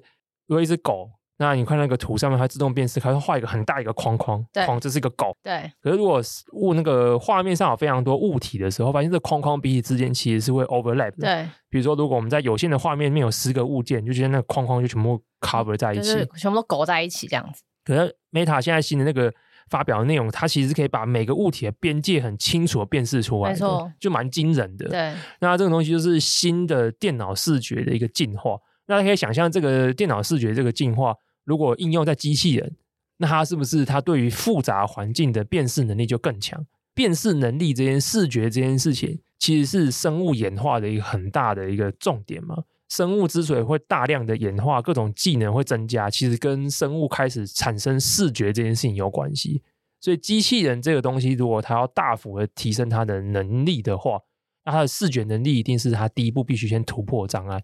[0.46, 1.10] 如果一只狗。
[1.42, 5.34] 那你看那个图上面，它自动辨识，它会画一个很大一个框框，框这是一个狗。
[5.42, 5.72] 对。
[5.80, 6.20] 可是如果
[6.52, 11.26] 物那个画面上有非常多物体的时候，发现这框框彼此之间其实是会 overlap 的。
[11.26, 11.48] 对。
[11.70, 17.62] 比如说，如果我们在有限的画面里面有十个物件，就觉得那个框框就全部 cover 在一起，就是全部都勾在一起这样子。
[17.86, 19.32] 可是 Meta 现在新的那个
[19.70, 24.90] 发表的内容，它其实可以把每个物体的边界很清楚的辨识出来，没错，就蛮惊人的。
[24.90, 25.14] 对。
[25.40, 28.58] 那这个东西就是新的电脑视觉的一个进化。
[28.86, 31.16] 那大家可以想象，这个电脑视觉这个进化。
[31.44, 32.76] 如果应用在机器人，
[33.18, 36.66] 那它是不是它对于复杂环境的辨识能力就更强？
[36.94, 42.64] 辨识能力这件视觉这件事情，其实是生物演化的一个很大的一个重点嘛。
[42.88, 49.62] 生物之所以会大量的演化，各种技能会增加，其实跟生物开始产生视觉这件事情有关系。
[50.00, 54.18] 所以机器人这个东西，如果它要大幅的提升它的能力的话，
[54.64, 57.62] 那它的视觉能力一定是它第一步必须先突破障碍。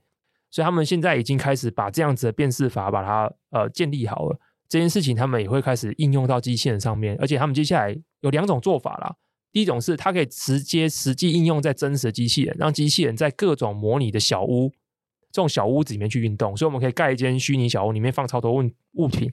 [0.57, 4.41] 所以他们现在已经开始把这样子的辨识法把它呃建立好了，
[4.71, 9.15] 这件事情他们也会开始应用到机器人上面，而且他们接下来有两种做法啦。
[9.53, 14.73] 第一种是它可以直接实际应用在真实的机器人，让机器人在各种模拟的小屋
[15.31, 18.63] 这种小屋子里面去运动，所以我们可以盖一间虚拟小屋，里面放超多物
[18.95, 19.31] 物品，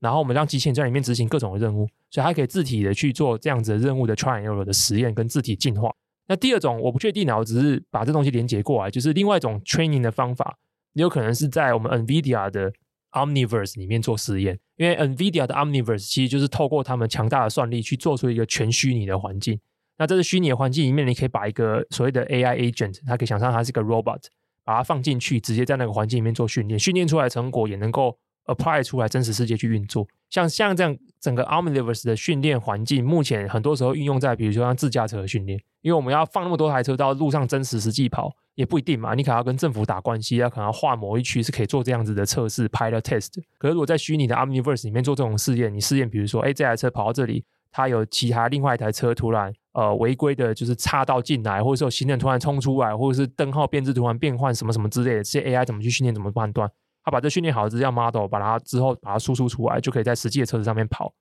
[0.00, 5.94] 然后我们让机器人在里面执行各种的任务，所以它可以自体的去做这样子的任务的 traner 的实验跟自体进化。
[6.28, 10.58] 那第二种我不确定啊，我只是把这东西连接过来，就是另外一种 training 的方法，
[10.94, 12.72] 也有可能是在我们 NVIDIA 的
[13.12, 19.60] Omniverse 里面做实验，因为 NVIDIA 的 Omniverse 其实就是透过他们强大的算力去做出一个全虚拟的环境。
[19.98, 24.22] 那这个虚拟的环境里面，你可以把一个所谓的 AI agent，它可以想象它是一个 robot，
[24.64, 30.06] 把它放进去，直接在那个环境里面做训练，训练出来的成果也能够 apply 出来真实世界去运作。
[30.28, 39.14] 像像这样整个 Omniverse 的训练环境，目前很多时候运用在比如说像自驾车的训练，因为我们要放那么多台车到路上真实实际跑，也不一定嘛。
[39.14, 43.34] 你可能要跟政府打关系，要可能要划某一区是可以做这样子的测试 pilot test。
[43.56, 56.68] 可是如果在虚拟的 Omniverse 里面做这种试验，你试验比如说，哎，这台车跑到这里，它有其他另外一台车突然呃违规的，就是插道进来，或者说行人突然冲出来，或者是灯号变质突然变换什么什么之类的，这些 AI 怎么去训练，怎么判断？
[57.06, 61.14] 他把这训练好的资料 model，把它之后把它输出出来，就可以在实际的车子上面跑。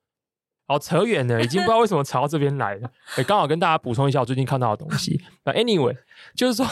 [0.68, 2.90] 好，扯远了，已经不知道为什么扯到这边来了。
[3.18, 5.22] 哎，刚好跟大家补充一下我最近看到的东西。
[5.44, 5.96] 那 anyway，
[6.36, 6.66] 就是说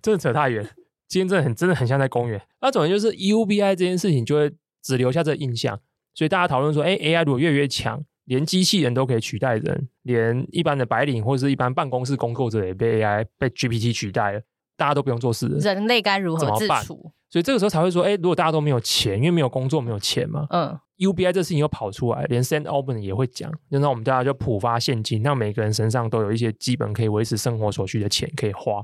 [0.00, 0.64] 真的扯太远，
[1.08, 2.40] 今天真的很真的很像在公园。
[2.60, 5.80] 那总之就是 UBI 这件事情就会只留下这印象，
[6.14, 14.40] 所以大家讨论说，哎，AI 如果越来越强，连机器人都可以取代人，连一般的白领或者是一般办公室工作者也被 AI 被 GPT 取代了，
[14.76, 17.12] 大家都不用做事了，人类该如何自处？
[17.34, 20.46] 所以这个时候才会说，哎，如果大家都没有钱，因为没有工作，没有钱嘛。
[20.50, 20.78] 嗯。
[20.98, 28.80] UBI 这事情又跑出来，连 s a n d Open 也会讲，就让我们大家就普发现金，让每个人身上都有一些基本可以维持生活所需的钱可以花。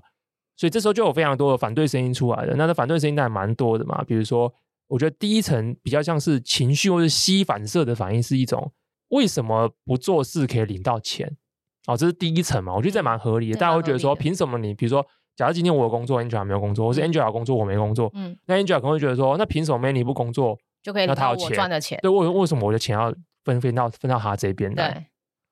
[0.56, 2.56] 所以这时候就有非常多的反对声音出来了。
[2.56, 4.02] 那这反对声音还蛮多的嘛。
[4.02, 4.52] 比如说，
[4.88, 8.72] 我觉得第一层比较像是情绪或是吸反射的反应，是一种
[9.10, 11.36] 为什么不做事可以领到钱？
[11.86, 12.74] 哦，这是第一层嘛。
[12.74, 13.56] 我觉得这蛮合理的。
[13.60, 15.06] 大家会觉得说，凭什么你比如说？
[15.40, 21.07] 假如今天我有工作，Angela 没有工作，或是 Angela 有工作，我没工作，嗯，那 Angela 可能会觉得说，那凭什么 Manny 不工作就可以？
[21.07, 23.11] 那他有钱赚的钱，对，为为什么我的钱要
[23.42, 24.92] 分分到分到他这边来？
[24.92, 25.07] 对，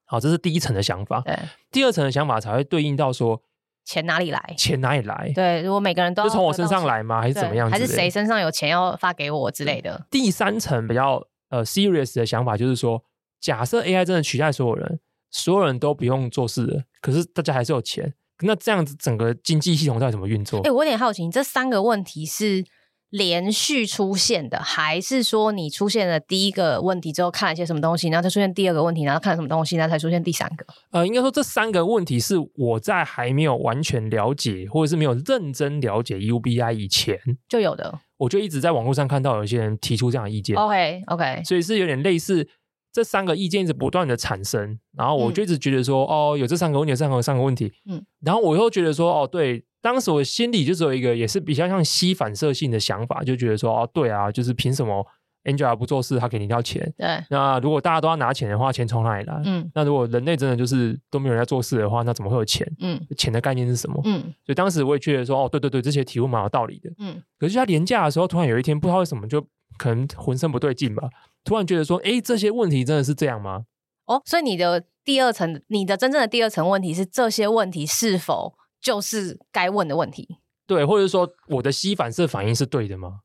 [0.05, 1.23] 好，这是第一层的想法。
[1.25, 1.35] 对，
[1.73, 3.41] 第二层的想法才会对应到说，
[3.87, 4.55] 钱哪里来？
[4.59, 5.33] 钱哪里来？
[5.35, 7.23] 对，如果每个人都是从我身上来吗？
[7.23, 7.71] 还是怎么样？
[7.71, 10.07] 还是谁身上有钱要发给我之类的？
[10.11, 13.03] 第三层比较呃 serious 的想法就是说，
[13.41, 18.13] 假设 AI 真的取代所有人，所有人都不用做事了，可是大家还是有钱。
[18.43, 20.59] 那这样子，整个经济系统到底怎么运作？
[20.61, 22.65] 哎、欸，我有点好奇，你这三个问题是
[23.11, 30.67] 连续出现的，还是说你出现了第一个问题之后看了一些什么东西，然后再出现第二个问题，然后看了什么东西，然后才出现第三个？
[30.91, 37.99] 呃，应该说这三个问题是我在还没有完全了解，或者是没有认真了解 UBI 以前就有的。
[38.19, 40.57] 我就一直在网络上看到有些人提出这样的意见。
[40.57, 42.49] OK OK，所以是有点类似。
[42.93, 55.07] 这三个意见一直不断的产生，然后我就一直觉得说，嗯、哦，有这三个问题，有三个三个问题，嗯，然后我又觉得说，哦，对，当时我心里就只有一个，也是比较像吸反射性的想法，就觉得说，哦，对啊，就是凭什么
[55.45, 56.93] Angela 不做事，他给你一条钱？
[56.97, 59.41] 对，那如果大家都要拿钱的话，钱从哪里来？
[59.45, 62.67] 嗯，那如果人类真的就是都没有人在做事的话，那怎么会有钱？
[62.81, 64.01] 嗯，钱的概念是什么？
[64.05, 66.91] 嗯，所以当时我也觉得说，哦，对对对，这些题目蛮有道理的。
[66.99, 69.41] 嗯，可是他连假的时候，突然有一天，不知道为什么就
[69.79, 71.09] 可能浑身不对劲吧。
[71.49, 73.65] 突然觉得说，哎，这些问题真的是这样吗？
[74.05, 80.37] 哦，所以你的第二层，你的真正的第二层问题是这些问题是否就是该问的问题？
[80.67, 83.21] 对，或者说我的吸反射反应是对的吗？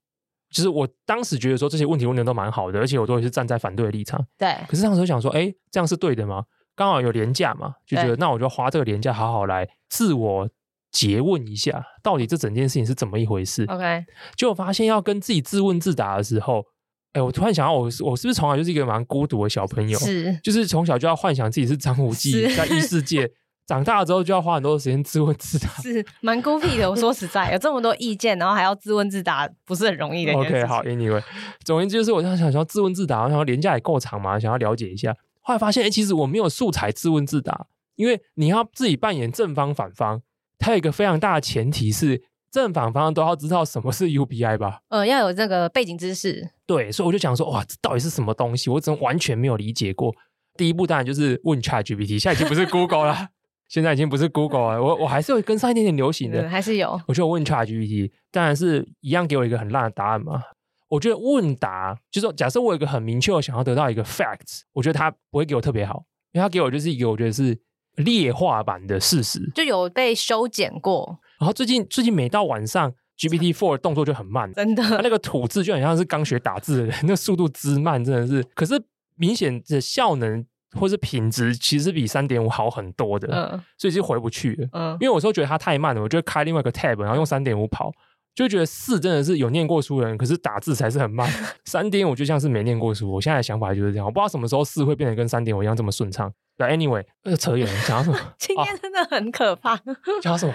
[0.49, 4.25] 就是我当时觉得说这些问题问的都蛮好的，而且我都是站在反对的立场。
[4.38, 4.55] 对。
[4.69, 6.45] 可是当时想说，哎，这样是对的吗？
[6.75, 10.49] 刚好有廉价嘛，就觉得那我就花这个廉价好好来自我
[10.93, 14.05] 诘问一下，到底这整件事情是怎么一回事？OK。
[14.38, 16.65] 结果发现要跟自己自问自答的时候。
[17.13, 19.97] 哎，我突然想到我，我我是不是从小就是一个蛮孤独的小朋友？
[19.99, 23.32] 是，就是从小就要幻想自己是张无忌，在异世界。
[23.65, 26.89] 长大了之后就要花很多时间自问自答，是蛮孤僻的。
[26.89, 30.34] 我说实在，有这么多意见，然后还要自问自答，不是很容易的。
[30.34, 31.23] OK，好，Anyway，
[31.63, 35.15] 总而言之就是我想想要自问自答，然后廉价也够长嘛，想要了解一下。
[35.39, 40.21] 后来发现，哎，其实我没有素材自问自答，因为你要自己扮演正方反方，
[40.60, 42.23] 它有一个非常大的前提是。
[42.54, 44.82] 正反方都要知道什么是 UBI 吧？
[44.89, 46.52] 呃，要有这个背景知识。
[46.68, 48.70] 对，所以我就想说，哇，这到底是什么东西？
[48.70, 50.13] 我真完全没有理解过。
[50.56, 53.30] 第一步当然就是问 ChatGPT，现在已经不是 Google 了，
[53.70, 54.84] 现在已经不是 Google 了。
[54.84, 57.02] 我我还是会跟上一点点流行的，还是有。
[57.08, 60.44] 我就问 ChatGPT，当然是一样给我一个很烂的答案嘛。
[60.89, 67.60] 我觉得问答就是说，假设我有一个很明确的想要得到一个 facts，我觉得他不会给我特别好，因为他给我就是一个我觉得是
[67.96, 71.18] 劣化版的事实，就有被修剪过。
[71.43, 78.41] 然后最近最近每到晚上，GPT Four 的动作就很慢，真的，它那个吐字就很像是刚学打字的人，那速度之慢真的是。
[78.56, 78.82] 可是
[79.17, 80.45] 明显的效能
[80.79, 87.91] 或是品质其实比三点五好很多的，嗯，所以就回不去了，嗯，因为我有时候觉得它太慢了，我就开另外一个 Tab，然后用三点五跑，
[88.34, 91.29] 就觉得四真的是有念过书的人，可是打字才是很慢，
[91.65, 93.12] 三点五就像是没念过书。
[93.12, 96.32] 我现在的想法就是这样，我不知道什么时候四会变得跟三点五一样这么顺畅。
[96.56, 98.17] 对，Anyway，那个扯远了，讲什么？
[98.39, 99.77] 今天真的很可怕。
[100.21, 100.53] 讲什么？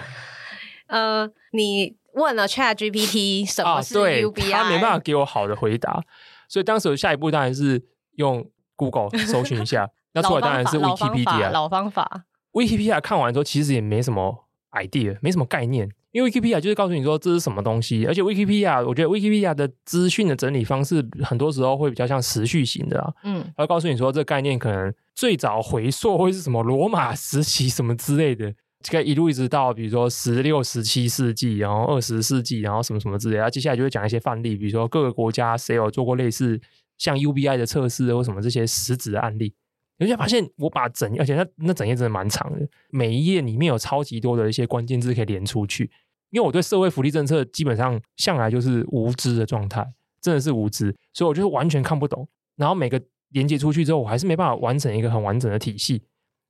[0.89, 6.03] 呃，你问了 Chat GPT 什么是 UBI，啊，他没办法给我好的回答，
[6.47, 7.81] 所以当时下一步当然是
[8.15, 12.25] 用 Google 搜寻一下，那出来当然是 Wikipedia 老方法。
[12.51, 28.51] Wikipedia 看完之后，其实也没什么 idea，没什么概念，因为 Wikipedia 就是告诉你说这是什么东西，而且 Wikipedia 我觉得 Wikipedia 的资讯的整理方式很多时候会比较像时序型的啊，嗯，然后告诉你说这个概念可能最早回溯会是什么罗马时期什么之类的。
[28.87, 33.35] 可以一路一直到比如说十六、十七世纪，然后二十世纪，然后什么什么之类。
[33.35, 36.59] 然后接下来就会讲一些范例，比如说各个国家谁有做过类似
[36.97, 39.53] 像 UBI 的测试或什么这些实质的案例。
[39.97, 45.91] 你会发现，我把整而且那那整页真的蛮长的，每一页里面有超级多的一些关键字可以连出去。
[46.29, 49.85] 因为我对社会福利政策基本上向来就是无知的状态，
[50.21, 52.25] 真的是无知，所以我就是完全看不懂。
[52.55, 56.01] 然后每个连接出去之后，我还是没办法完成一个很完整的体系。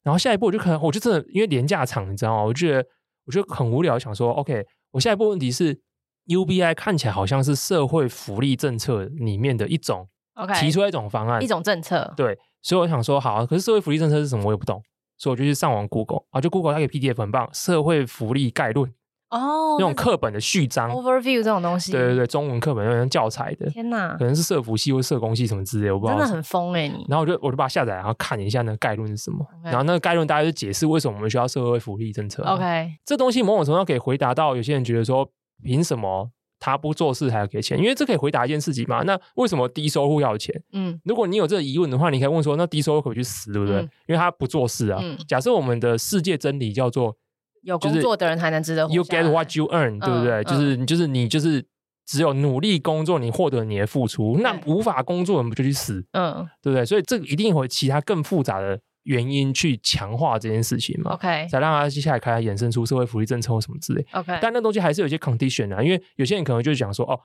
[0.09, 2.43] 然后下一步我就可能，我就真的因为廉价场，你知道吗？
[2.43, 2.83] 我觉得
[3.27, 5.79] 我觉得很无聊，想说，OK，我下一步问题是
[6.25, 14.81] ，UBI 看起来好像是社会福利政策里面的一种，OK，提出来一种方案，一种政策，对，所以我想说，好，可是社会福利政策是什么，我也不懂，
[15.19, 18.91] 所以我就去上网 Google 啊，就 Google 它给 PDF 很棒，社会福利概论。
[19.29, 27.05] 哦，那种课本的序章，overview 这种东西，对对对，中文课本那种教材的，天哪，可能是社福系或社工系什么之类，我不知道，真的很疯哎你。
[27.07, 32.43] 然后我就我就把它下载，然后看一下那个概论是什么.然后那个概论大概就解释为什么我们需要社会福利政策。
[32.43, 35.29] OK，这东西某种程度上可以回答到有些人觉得说，
[35.63, 36.27] 凭什么
[36.59, 37.77] 他不做事还要给钱？
[37.77, 39.03] 因为这可以回答一件事情嘛。
[39.03, 40.59] 那为什么低收入要钱？
[40.73, 43.75] 嗯，如果你有这个疑问的话，你可以问说，那低收入可以去死，对不对？
[43.77, 44.99] 嗯、因为他不做事啊。
[44.99, 47.15] 嗯、假设我们的世界真理叫做。
[47.63, 48.93] 有工作的人才能值得活。
[48.93, 50.43] You get what you earn，对不对？
[50.43, 51.65] 就是你，就是你，就是
[52.05, 54.37] 只有努力工作，你获得你的付出。
[54.41, 56.05] 那无法工作的人不就去死？
[56.13, 56.85] 嗯，对不对？
[56.85, 64.05] 所以这个一定会有其他更复杂的原因去强化这件事情嘛？OK，才让他接下来开始衍生出社会福利政策或什么之类。
[64.13, 67.19] OK，但那东西还是有一些 condition 啊，因为有些人可能就是讲说，哦。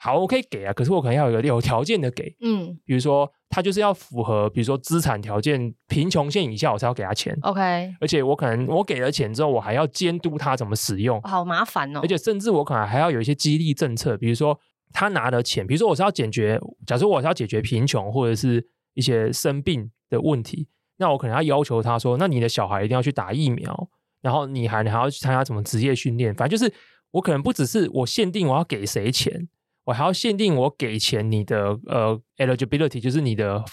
[0.00, 7.60] 好，我可以给啊，可是我可能要有一个有条件的给，嗯，比如说他就是要符合，比如说资产条件贫穷线以下，我才要给他钱，OK，
[8.00, 14.56] 而且我可能我给了钱之后，我还要监督他怎么使用，好麻烦哦，而且甚至我可能还要有一些激励政策，比如说
[14.92, 23.88] 他拿了钱，比如说我是要解决，假设我是要解决贫穷或者是一些生病的问题，那我可能要要求他说，那你的小孩一定要去打疫苗，
[24.22, 26.72] 然后你还你还要去参加什么职业训练，反正就是
[27.10, 29.48] 我可能不只是我限定我要给谁钱。
[29.88, 33.64] 我还要限定我给钱你的呃 eligibility，就是你的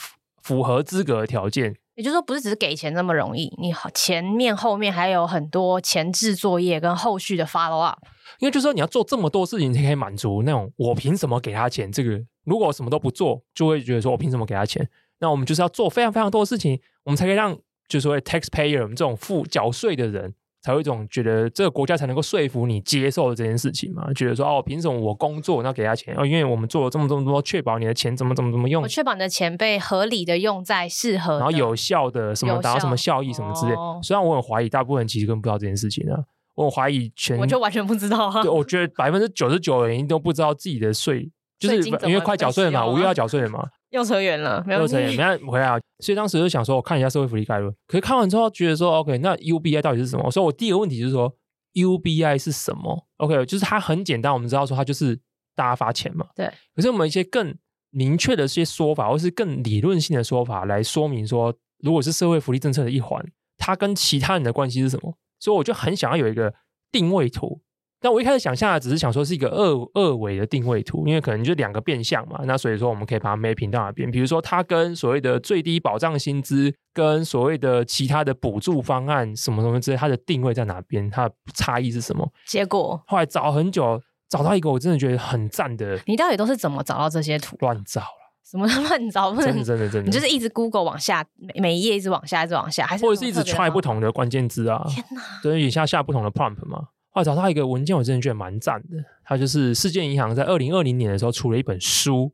[0.41, 1.75] 符合资格的条件。
[1.95, 7.99] 也就是说，不是只是给钱那么容易，你前面后面还有很多前置作业跟后续的 follow up。
[8.39, 11.91] 因为就是说你要做这么多事情才可以满足那种我凭什么给他钱？
[11.91, 12.11] 这个
[12.45, 14.87] 如果我什么都不做，就会觉得说我凭什么给他钱？
[15.19, 17.53] 那我们就是要做非常非常多的事情，我们才可以让
[17.89, 20.33] 就是说 taxpayer 我们这种付缴税的人。
[20.65, 24.11] 才有一种觉得这个国家才能够说服你接受这件事情嘛？
[24.13, 26.15] 觉得说哦，凭什么我工作那给他钱？
[26.17, 28.81] 哦，因为我们做了这么这么多，确保你的钱怎么怎么怎么用？
[28.81, 33.73] 我确保你的钱被合理的用在适合，然后有效的什么达到什么效益什么之类。
[33.75, 36.17] 哦、虽然我很怀疑，大部分人其实根本不知道这件事情啊。
[36.55, 38.41] 我怀疑全我就完全不知道啊。
[38.41, 43.63] 对，我觉得百分之九十九的人都不知道自己的税，就是因为快缴税了嘛，五月要缴税了嘛。
[43.95, 45.79] 又扯远了，没有又扯远，没有回来啊。
[45.99, 47.73] 所以当时就想说，我看一下社会福利概论。
[47.87, 50.29] 可是看完之后，觉得说，OK，那 UBI 到底是什么？
[50.29, 51.33] 所以我第一个问题就是说
[51.73, 55.17] ，UBI 是什么？OK，就是它很简单，我们知道说它就是
[55.55, 56.27] 大家发钱嘛。
[56.35, 56.51] 对。
[56.75, 57.55] 可是我们一些更
[57.91, 63.25] 明确的一些说法，或是更理论性的说法来说明说，如果是社会福利政策的一环，
[63.57, 65.17] 它跟其他人的关系是什么？
[65.39, 66.53] 所以我就很想要有一个
[66.91, 67.61] 定位图。
[68.05, 74.11] 但我一开始想象的只是想说是一个二二维的定位图，因为可能就两个变相嘛，那所以说我们可以把它 mapping 到哪边？
[74.11, 81.09] 比如说它跟所谓的最低保障薪资跟所谓的其他的补助方案什么什么之类，它的定位在哪边？
[81.09, 82.31] 它的差异是什么？
[82.45, 85.99] 结果后来找很久，找到一个我真的觉得很赞的。
[86.05, 87.57] 你到底都是怎么找到这些图？
[87.61, 88.07] 乱找了。
[88.47, 89.31] 什么乱找？
[89.31, 94.85] 不能真的真的真的，你就是一直 Google 往下，每每一页一直往下，一直往下，还是或者是一直 try 不同的关键字啊？
[94.87, 95.21] 天哪！
[95.41, 96.89] 等于下下不同的 prompt 嘛。
[97.15, 99.01] 后来找到一个文件，我真的觉得蛮赞的。
[99.23, 102.29] 它就是世界银行在二零二零年的时候出了一本书。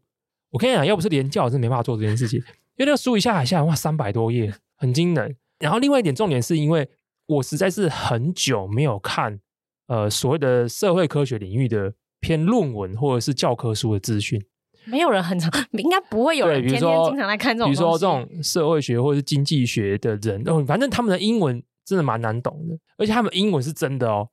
[0.50, 2.39] 我跟你讲，要不是连教，我真的没办法做这件事情。
[2.39, 5.36] 因为那个书一下海下来，哇，三百多页，很惊人。
[5.60, 6.89] 然后另外一点重点是因为
[7.28, 9.39] 我实在是很久没有看
[9.86, 14.44] 呃所谓的社会科学领域的偏论文或者是教科书的资讯。
[14.86, 17.72] 没有人很常， 应该不会有人天天经常来看这种。
[17.72, 24.28] 比如说这种社会学或者是经济学的人，哦，反正他们的英文真的蛮难懂的，而且他们英文是真的哦。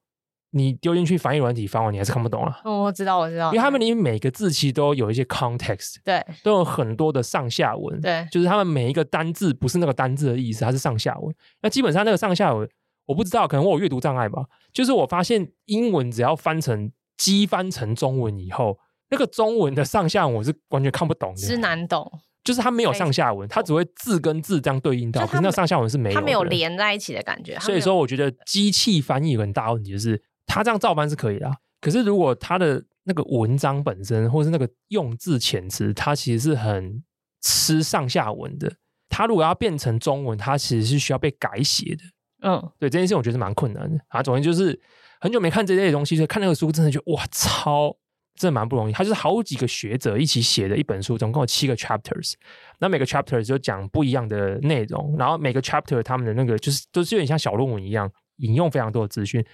[0.51, 2.59] 你丢进去翻译软体翻完，你还是看不懂啊。
[2.65, 11.35] 哦，我知道，我知道，因为他们里面每个字其实都有一些 context，对，都有很多的上下文，对，就是他们每一个单字不是那个单字的意思，它是上下文。
[11.61, 12.67] 那基本上那个上下文，
[13.05, 14.43] 我不知道，可能我有阅读障碍吧。
[14.73, 18.79] 就是我发现英文只要翻成机翻成中文以后，
[19.11, 22.11] 那个中文的上下文我是完全看不懂的，是难懂。
[22.43, 27.59] 就是它没有上下文，它只会字跟字这样对应到，可是那上下文是没有，它没有连在一起的感觉。
[27.59, 30.23] 所以说，我觉得机器翻译有很大问题，就是。
[30.49, 37.05] 他这样照搬是可以的啊，可是如果他的那个文章本身，或是那个用字遣词，它其实是很
[37.41, 38.71] 吃上下文的。
[39.09, 42.03] 他如果要变成中文，它其实是需要被改写的。
[42.43, 44.23] 嗯，对这件事，我觉得是蛮困难的啊。
[44.23, 44.79] 总之就是
[45.21, 47.97] 很久没看这类的东西，所以看那个书，真的觉得哇超，
[48.35, 48.93] 真的蛮不容易。
[48.93, 52.35] 他就是好几个学者一起写的一本书，总共有七个 chapters，
[52.79, 58.11] 那每个 chapter 就讲不一样的内容，然后每个 chapter 他们的那个就是都是有点像小论文一样。
[58.39, 59.45] 引用非常多的资讯，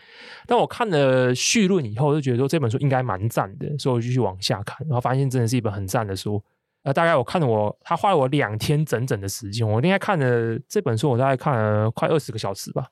[0.47, 6.42] 但我看了序论以后，我就觉得说这本书应该蛮赞的，所以我继续往下看，然后发现真的是一本很赞的书。
[6.85, 12.87] 呃，大概我看了我，他花了我两天整整的时间，我应该看了这本书，我大概看了快二十个小时吧。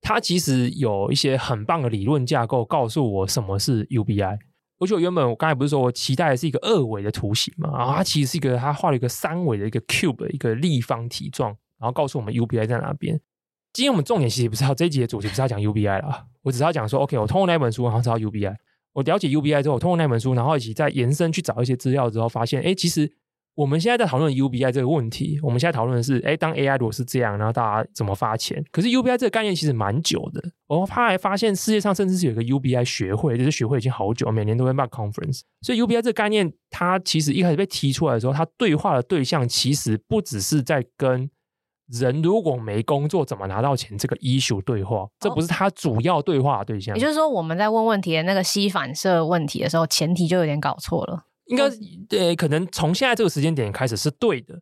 [0.00, 4.38] 他其实有一些很棒的理论架构，告诉我什么是 UBI。
[4.78, 11.48] 而且我原本我刚才不是说我期待的是一个二维的图形嘛，然后它其实是一个，他画了一个三维的一个 cube 一个立方体状，
[11.80, 13.20] 然后告诉我们 UBI 在哪边。
[13.74, 16.26] 今天我们重点其实不是要这一集的主题，不是要讲 UBI 了。
[16.42, 18.54] 我只是要讲说，OK，我通过那本书，然后知道 UBI。
[18.92, 23.10] 我了解 UBI 之后，我通过那本书，然后一起再延伸去找一些资料之后，发现，哎，其实
[23.56, 28.64] 我们现在在讨论 UBI 这个问题，我们现在讨论的是，哎，当 AI 如果是这样，然后大家怎么发钱？
[28.70, 30.40] 可是 UBI 这个概念其实蛮久的。
[30.68, 35.40] 我后来发现，世界上甚至是有一个 UBI 学会，就是学会已经好久，每年都会办 conference。
[35.62, 41.28] 所以 UBI 这个概念，它其实一开始被提出来的时候，它对话的对象其实不只是在跟。
[41.88, 43.96] 人如果没工作，怎么拿到钱？
[43.98, 46.94] 这个 issue 对话，这不是他主要对话的对象。
[46.96, 51.24] 也就是说，我们在问问题的那个吸反射问题的时候，前提就有点搞错了。
[51.46, 51.64] 应该
[52.18, 54.54] 呃，可能从现在这个时间点开始是对的，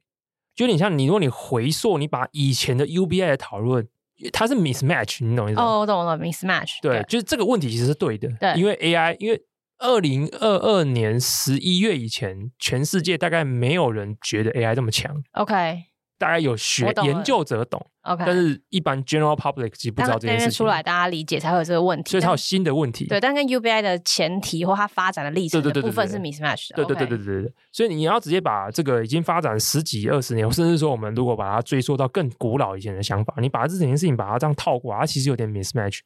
[0.56, 3.86] 就有点像你，如果你回溯，你把以前的 UBI 的讨论，
[4.32, 5.64] 它是 mismatch，你懂意思吗？
[5.64, 6.80] 哦，我懂了，mismatch。
[6.82, 8.28] 对，对，就是这个问题其实是对的。
[8.40, 9.40] 对，因为 AI，因为
[9.78, 15.22] 二零二二年十一月以前，全世界大概没有人觉得 AI 这么强。
[15.34, 15.84] OK。
[16.22, 20.52] 大概有学研究者懂，OK，但是一般 general public 其实不知道这件事情。
[20.52, 23.06] 出来，大家理解才会有这个问题，所以才有新的问题。
[23.06, 26.76] 对，但跟 UBI 的前提或它发展的历程的部分是 mismatch 的。
[26.76, 27.52] 对对对对对对对。
[27.72, 35.98] 所以你要直接把这个已经发展十几二十年，甚至说我们如果把它追溯到更古老以前的想法，你把这整件事情把它这样套过来，它其实有点 mismatch。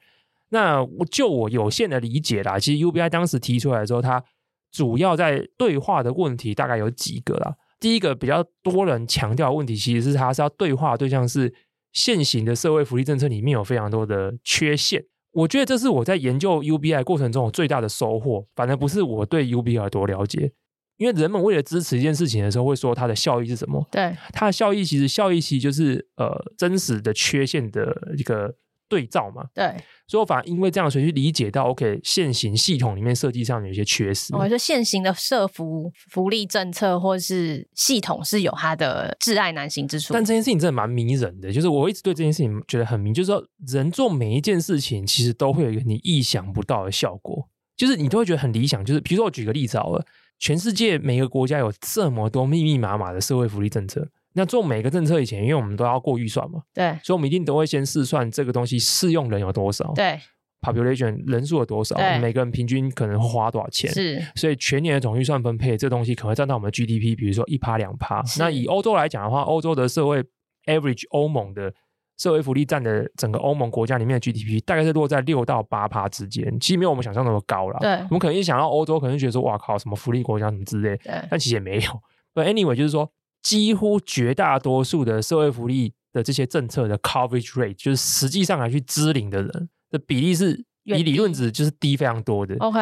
[0.48, 4.24] 那我就我有限的理解啦，其实 UBI 当时提出来的时候，它
[4.72, 7.54] 主要在对话的问题大概有几个啦。
[7.78, 11.54] 第一个比较多人强调的问题，其实是他是要对话的对象是
[11.92, 15.04] 现行的社会福利政策里面有非常多的缺陷。
[15.32, 18.46] 我觉得这是我在研究 UBI 过程中我最大的收获。
[18.56, 20.52] 反而不是我对 UBI 有多了解，
[20.96, 23.86] 因为人们为了支持一件事情的时候，会说它的效益是什么？
[23.90, 28.54] 对，它的效益其实效益其实就是呃真实的缺陷的一个
[28.88, 29.44] 对照嘛。
[29.54, 29.74] 对，
[30.06, 34.34] 所以我反而因为这样，所以去理解到，OK，现行系统里面设计上有一些缺失。
[34.34, 40.12] 我说现行的社福福利政策或是系统是有它的挚爱难行之处。
[40.12, 48.84] 但这件事情真的蛮迷人的，就是我一直对这件事情觉得很迷，就是说人做每一件事情，其实都会有一个你意想不到的效果，就是你都会觉得很理想。
[48.84, 50.04] 就是比如说我举个例子好了，
[50.38, 54.08] 全世界每个国家有这么多密密麻麻的社会福利政策。
[54.38, 60.20] 那做每个政策以前，因为我们都要过预算嘛，对，所以我们一定都会先试算这个东西适用人有多少，对
[60.60, 68.22] ，population 人数有多少，每个人平均可能会花多少钱，是，所以全年的总预算分配，这个东西可能会占到我们的 GDP，比如说一趴两趴。
[68.38, 70.22] 那以欧洲来讲的话，欧洲的社会
[70.66, 71.72] average 欧盟的
[72.18, 77.78] 社会福利占的整个欧盟国家里面的 GDP 大概是落在六到八趴之间，其实没有我们想象那么高啦。
[77.80, 81.90] 对，我们可能一想到欧洲，可能觉得说哇靠，什么福利国家什么之类，对，但其实也没有。
[82.34, 83.10] But anyway，就是说。
[83.46, 92.56] 几乎绝大多数的社会福利的这些政策的 coverage rate，就是实际上来去支领的人的比例是以理论值就是低非常多的。
[92.58, 92.78] OK，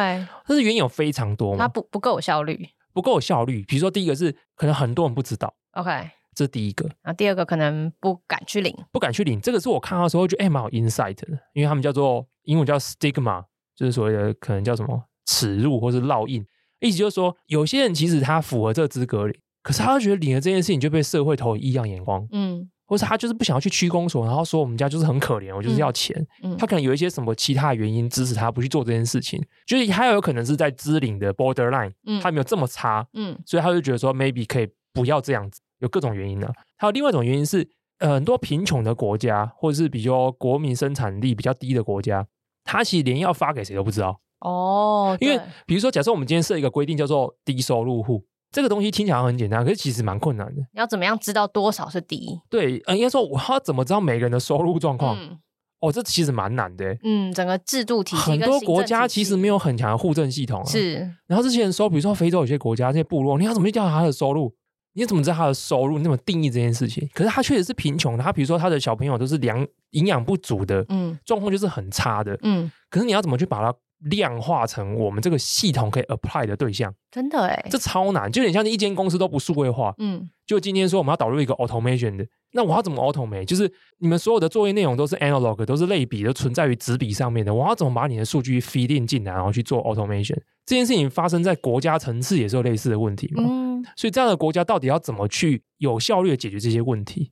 [0.47, 3.63] 但是原因有非常多嘛，它不不够有效率，不够有效率。
[3.67, 6.85] 比如说第一个是可能很多人不知道，OK，这是第一个。
[7.03, 9.39] 然后第二个可能不敢去领，不敢去领。
[9.39, 13.43] 这个是我看到的时候觉得哎蛮有 insight 的，因为他们叫做英文叫 stigma，
[13.75, 16.43] 就是所谓的可能叫什么耻辱或是烙印，
[16.79, 19.37] 意思就是说有些人其实他符合这个资格里。
[19.65, 36.53] 可是他就觉得领了这件事情就被社会投以异样眼光，嗯，或是他就是不想要去区公所，然后说我们家就是很可怜，我就是要钱，嗯，嗯，他可能有一些什么其他原因支持他不去做这件事情，就是他有可能是在支领的 borderline，嗯，他没有这么差，嗯，所以他就觉得说 maybe 可以不要这样子，有各种原因呢、啊。
[36.77, 42.27] 还有另外一种原因是，呃，很多贫穷的国家或者是比较国民生产力比较低的国家，
[42.63, 44.21] 他其实连要发给谁都不知道。
[44.41, 48.23] 哦，因为比如说假设我们今天设一个规定叫做低收入户。
[48.55, 50.61] 这个东西听起来很简单，可是其实蛮困难的。
[50.71, 52.39] 你要怎么样知道多少是低？
[52.49, 55.17] 对，呃，应该说我要怎么知道每个人的收入状况？
[55.19, 55.37] 嗯、
[55.81, 56.97] 哦，这其实蛮难的。
[57.03, 60.65] 嗯，整个制度体系很多国家其实没有很强的户政系统啊。
[60.65, 64.55] 是，然后这些人收，比如说非洲有些国家这些部落，你要怎么去调查他的收入？
[64.93, 65.97] 你怎么知道他的收入？
[65.97, 67.05] 你怎么定义这件事情？
[67.13, 72.71] 可是他确实是贫穷的，他比如说他的小朋友都是粮营养不足的，嗯，状况就是很差的，嗯。
[72.89, 73.77] 可是你要怎么去把它？
[73.99, 83.45] 量化成我们这个系统可以 apply 的对象，真的哎，这超难，就有点像一间公司都不数位化，嗯，就今天说我们要导入一个 automation 的，那我要怎么 automate？
[83.45, 90.37] 就是你们所有的作业内容都是 analog，都是类比，都存在于纸笔上面的，我要怎么把你的数据 feed in 进来，然后去做 automation？
[90.65, 97.31] 这件事情发生在国家层次也是有类似的问题嘛，嗯，所以这样的国家到底要怎么去有效率的解决这些问题？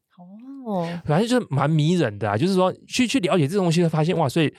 [0.65, 4.53] 哦，反正就是蛮迷人的啊，就是说去去了解这东西，会发现哇，所以。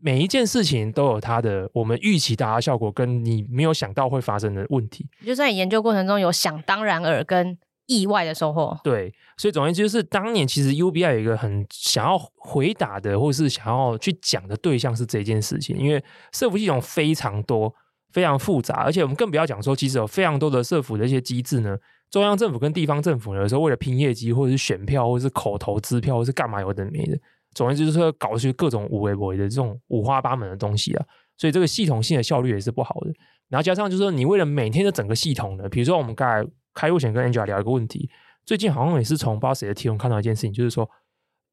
[0.00, 5.06] 每一件事情都有它的我们预期达到效果，跟你没有想到会发生的问题。
[5.24, 8.78] 就在研究过程中有想当然耳跟意外的收获。
[8.84, 17.74] 对，所以总而言之，就是当年其实 UBI 有一个很想要回答的，或是想要去讲的对象是这件事情，因为社福系统非常多、
[18.12, 21.76] 非常复杂，而且我们更不要讲说，其实有非常多的社福的一些机制呢，
[22.10, 27.18] 中央政府跟地方政府有时候为了拼业绩，或者是选票，或者是口头支票，或是干嘛有的没的。
[27.54, 31.04] 总之就是，搞出各种五维维的这种五花八门的东西啊，
[31.36, 33.12] 所以这个系统性的效率也是不好的。
[33.48, 38.08] 然后加上就是说，你为了每天的整个系统呢，比如说我们刚才开录前跟 Angela 聊一个问题，
[38.44, 40.88] 最近好像也是从不知道谁的提问看到一件事情，就是说，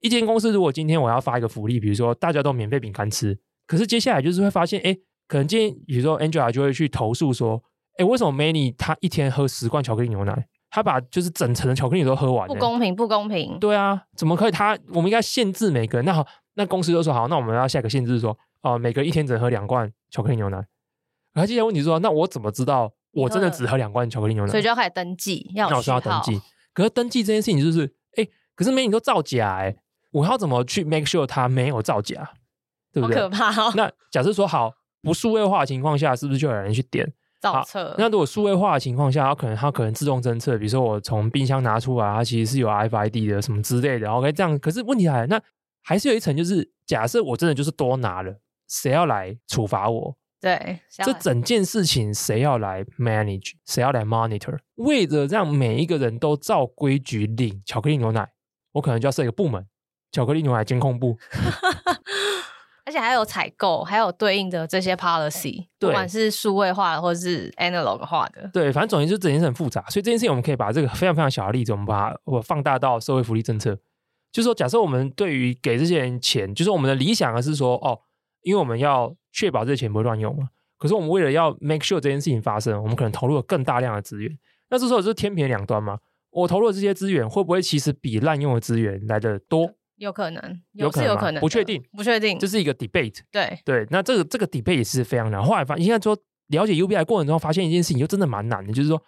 [0.02, 4.96] 一间公司如果今天我要发一个福利，比如说大家都免费饼干吃，可是接下来就是会发现，哎，
[5.28, 7.64] 可能今天比如说 Angela 就会去投诉说，
[7.98, 10.48] 哎，为什么 Manny 他一天喝十罐巧克力牛奶？
[10.76, 13.57] 他把就是整层的巧克力都喝完，不公平，不公平。
[13.61, 14.76] 对啊，怎么可以他？
[14.76, 16.03] 他我们应该限制每个人。
[16.03, 20.57] 那好，那公司就说好，那我们要下一个限制说，哦、呃，每个人一天只能喝两罐巧克力牛奶。
[21.32, 24.51] 然后接下来问题是说，那我怎么知道我真的只喝两罐巧克力牛奶？
[24.51, 26.41] 所以就要开始登记，要那我说要登记。
[26.73, 29.73] 可是登记这件事情就是，哎，可是每你都造假哎，
[30.11, 32.32] 我要怎么去 make sure 他没有造假？
[32.91, 33.15] 对不对？
[33.15, 33.71] 好可怕哦。
[33.78, 37.13] 那假设说好不数位化的情况下，是不是就有人去点？
[37.52, 37.96] 造册。
[37.98, 44.10] 那如果数位化的情况下，它可能它可能自动侦测，比如说我从冰箱拿出来，它其实是有 RFID 的什么之类的。
[44.12, 44.58] OK，这样。
[44.60, 45.41] 可是问题来了，那
[45.84, 50.16] 还是有一层，就是假设我真的就是多拿了，谁要来处罚我？
[50.41, 53.54] 对，这整件事情谁要来 manage？
[53.66, 54.60] 谁要来 monitor？
[54.76, 58.30] 为了让每一个人都照规矩领巧克力牛奶，
[58.74, 59.66] 我可能就要设一个部门——
[60.12, 61.18] 巧克力牛奶监控部。
[62.86, 68.48] 而且还有采购，还有对应的这些 policy，不管是数位化的或者是 analog 化的。
[68.54, 73.78] 对，反正总之就整件事很复杂，所以这件事情我们可以把这个非常非常小的例子，我们把它我放大到社会福利政策。
[74.32, 77.98] 就是说，假设我们对于给这些人钱，就是我们的理想，而是说，哦，
[78.44, 80.50] 因为我们要确保这些钱不会乱用嘛。
[80.78, 84.38] 可是我们为了要 make sure 这件事情发生，我们可能投入了更大量的资源。
[84.70, 85.98] 那这时候就是天平两端嘛。
[86.32, 89.72] 我投入的这些资源会不会其实比滥用的资源来的多？
[89.98, 93.20] 有可能，有可能，有可能，不确定，不确定，这是一个 debate。
[93.32, 93.58] 对。
[93.64, 95.43] 对，那这个这个 debate 也是非常难。
[95.43, 96.18] 后来发现，应该说
[96.48, 99.02] 了解 UBI 过程中，发现一件事情，就真的蛮难的，就是说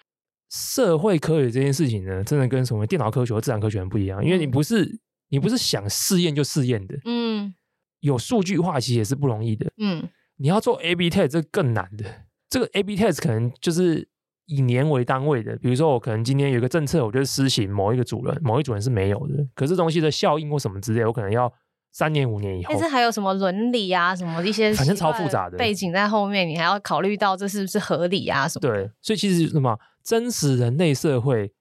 [0.50, 7.54] 社会科学这件事情呢，真的跟什么电脑科学和自然科学很不一样，因为你不是、嗯、你不是想试验就试验的，嗯，
[8.00, 10.08] 有数据化其实也是不容易的，嗯，
[10.38, 12.06] 你要做 A/B test 这更难的，
[12.50, 14.08] 这个 A/B test 可能就是。
[14.48, 21.52] 以年为单位的，比如说我可能今天有一个政策，我就施行某一个主人，某一主人是没有的，可是东西的效应或什么之类，我可能要
[21.92, 22.70] 三年五年以后。
[22.74, 28.62] 但是还有什么伦理啊，什么一些反正超复杂的背景在后面，你还要考虑到这是不是合理啊什么？
[28.62, 31.52] 对，所以其实什么真实人类社会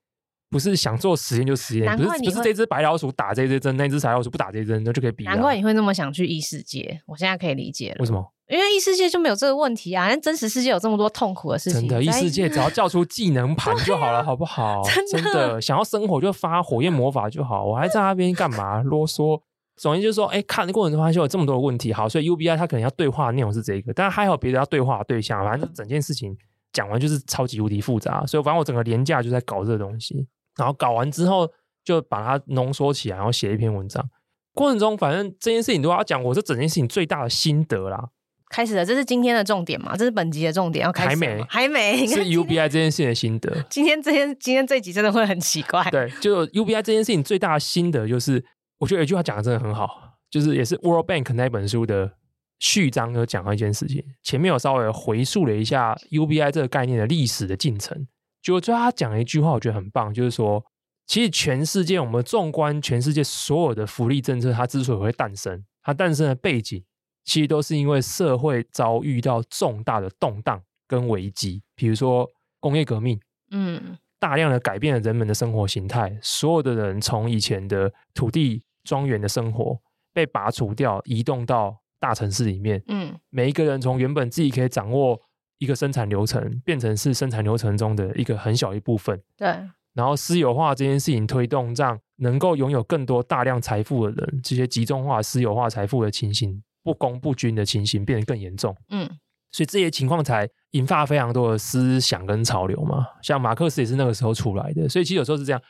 [0.49, 5.25] 不是想做实验就实验，不是不是这只白老鼠打这只针，那只白老鼠不打这针，那就可以比。
[5.25, 7.97] 难怪你会那么想去异世界，我现在可以理解了。
[7.99, 8.33] 为什么？
[8.49, 11.81] 因为异世界就没有这个问题啊，但真实世界有这么多痛苦的事情。
[11.81, 14.83] 真的，异世界只要叫出技能盘就好了，好不好？
[14.87, 19.41] 真的，真的，想要生火就发火焰魔法就好，我还在那边干嘛啰嗦？
[19.77, 26.35] 总之就是说，哎，看的过程中发现有这么多的问题，好，所以 UBI 它可能要对话的内容是这个，但还有别的要对话的对象，反正整件事情
[26.73, 30.27] 讲完就是超级无敌复杂，所以反正我整个廉价就在搞这个东西，
[30.57, 31.51] 然后搞完之后
[31.85, 34.09] 就把它浓缩起来，然后写一篇文章。
[34.55, 38.09] 过程中反正这件事情都要讲，我这整件事情最大的心得啦。
[38.49, 39.97] 开始了，这是今天的重点嘛？
[39.97, 41.09] 这是本集的重点，要开始。
[41.09, 42.07] 还没，还没。
[42.07, 43.65] 是 UBI 这件事情的心得。
[43.69, 45.83] 今天这件，今天这集真的会很奇怪。
[45.91, 48.45] 对，就 UBI 这件事情最大的心得就是，
[48.79, 52.13] 我觉得有一句话讲的真的很好，就是也是 World Bank 那本书的
[52.61, 54.03] 序章有讲到一件事情。
[54.23, 58.07] 前面有稍微回溯了一下 UBI 这个概念的历史的进程，
[58.41, 60.65] 就最后他讲了一句话，我觉得很棒，就是说，
[61.09, 66.85] 其实全世界我们纵观全世界所有的福利政策，它之所以会诞生，它诞生的背景。
[67.27, 72.27] 其实都是因为社会遭遇到重大的动荡跟危机，比如说
[72.61, 73.21] 工业革命，
[73.51, 79.79] 嗯，大量的改变了人们的生活形态，所有的人从以前的土地庄园的生活
[80.15, 85.21] 被拔除掉，移动到大城市里面，嗯，每一个人从原本自己可以掌握
[85.59, 89.49] 一个生产流程，变成是生产流程中的一个很小一部分，对，
[89.95, 96.63] 然后私有化这件事情推动，让能够拥有更多大量财富的人，这些集中化私有化财富的情形。
[96.87, 99.11] 不公不均的情形变得更严重，嗯，
[99.51, 103.05] 所以这些情况才引发非常多的思想跟潮流嘛。
[103.21, 105.61] 像马克思也是那个时候出来的，所以其实有时候是这样。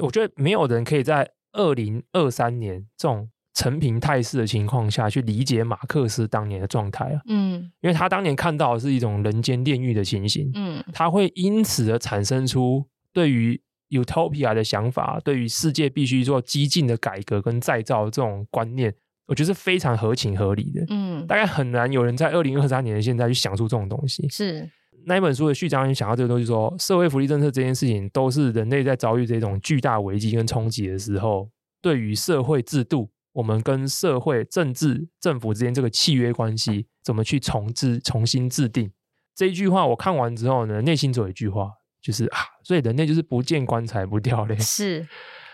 [0.00, 13.60] 我觉得没有人可以在二零二三年这种成平态势的情况下去理解马克思当年的状态啊，嗯，因为他当年看到的是一种人间炼狱的情形，嗯，他会因此而产生出对于
[13.90, 18.94] utopia 的想法，对于世界必须做激进的改革跟再造这种观念。
[19.32, 24.28] 我觉得是非常合情合理的，嗯，大概很难有人在二零二三年的现在去想出这种东西。
[24.28, 24.70] 是
[25.06, 31.48] 那一本书的序章，你想到这个东西说，说社会福利政策这件事情，都是人类在遭遇这种巨大危机跟冲击的时候，
[31.80, 38.92] 对于社会制度，我们跟社会、政治、政府之间这个契约关系，怎么去重置、重新制定。
[39.34, 41.70] 这一句话我看完之后呢，内心只有一句话，
[42.02, 44.58] 就是啊，所以人类就是不见棺材不掉泪。
[44.58, 45.08] 是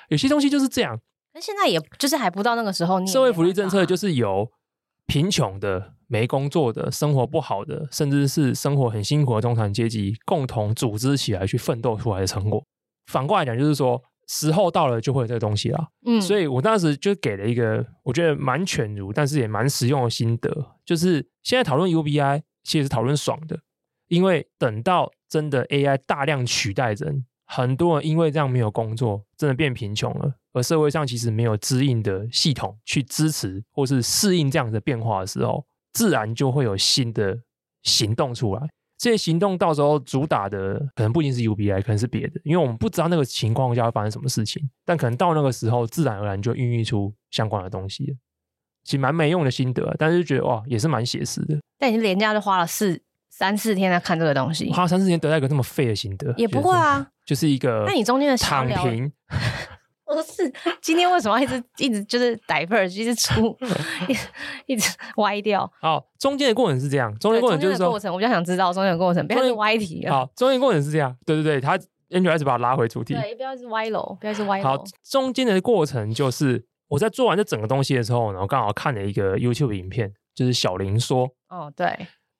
[0.08, 0.98] 有些东西就是这样。
[1.41, 4.51] 现在也就是还不到那个时候，社会福利政策就是由
[5.07, 12.62] 贫穷的、没工作的、生活不好的，甚至是生活很辛苦的中产阶级共同组织起来去奋斗出来的成果。
[13.07, 15.89] 反过来讲，就是说时候到了就会有这个东西啦。
[16.05, 23.59] 嗯，所以我当时就给了一个我觉得蛮犬儒，但是也蛮实用的心得，就是现在讨论 UBI 其实是讨论爽的，
[24.09, 27.24] 因为等到真的 AI 大量取代人。
[27.51, 30.34] 很多人因为这样没有工作，真的变贫穷了。
[30.59, 37.38] 而社会上其实没有支应的系统去支持或是适应这样的变化的时候，自然就会有新的
[37.84, 38.68] 行动出来。
[38.98, 44.61] 这些行动到时候主打的可能不一定是 UBI，可能是别的，因为我们不知道那个情况下会发生什么事情。
[44.84, 48.16] 但可能到那个时候，自然而然就孕育出相关的东西。
[48.82, 51.56] 其实蛮没用的心得，但是就觉得哇，也是蛮写实的。
[51.78, 53.00] 但你连假就花了四
[53.30, 57.06] 三四天在看这个东西，花了三四天得到一个这么废的心得，也不会啊。
[57.24, 59.12] 就是一个，那你中间的躺平，
[60.16, 60.52] 不是？
[60.80, 63.56] 今天为什么要一直一直就是 diverge，一直出，
[64.06, 64.26] 一直
[64.66, 65.70] 一直歪掉？
[65.80, 70.06] 好，中间的过程是这样，中间过程就是说，过程我比较想知道中间的过程，不要是歪题。
[70.09, 71.78] 好，中间过程是这样，对对对，他
[72.11, 74.64] Angel 一直把它拉回主题，对，不要是歪楼，不要是歪楼。
[74.64, 81.86] 好，中间的过程就是我在做完这整个东西的时候，然后刚好看了一个 YouTube 影片，就是小林说，哦，对。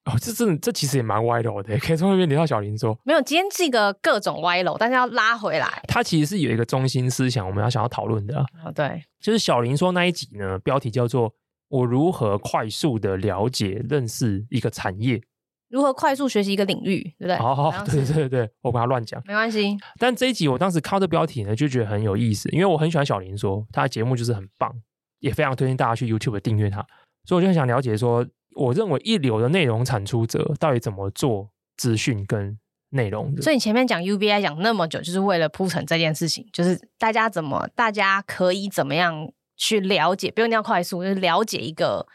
[0.09, 2.99] 哦，这这这其实也蛮歪楼的，可以从那边聊到小林说。
[3.05, 5.67] 没有，今天是一个各种歪楼，但是要拉回来。
[5.87, 8.41] 它其实是有一个中心思想，我们要想要讨论的。
[8.65, 11.33] 哦，对，就是小林说那一集呢，标题叫做
[11.69, 15.21] “我如何快速的了解认识一个产业，
[15.69, 17.37] 如何快速学习一个领域”，对不对？
[17.37, 19.77] 好好，对对对对，我把它乱讲，没关系。
[19.99, 24.73] 但这一集我当时看到这标题呢，就觉得很有意思，因为我很喜欢小林说他的节目就是很棒。
[25.21, 26.77] 也非常推荐大家去 YouTube 订阅他。
[27.25, 28.25] 所以我就很想了解说，
[28.59, 32.59] 我认为一流的内容产出者到底怎么做资讯跟
[32.91, 33.41] 内容的。
[33.43, 42.07] 所以你前面讲 UBI 讲那么久，就是为了铺陈这件事情，就是大家怎么，大家可以怎么样去了解，不用一定要快速，就是了解一个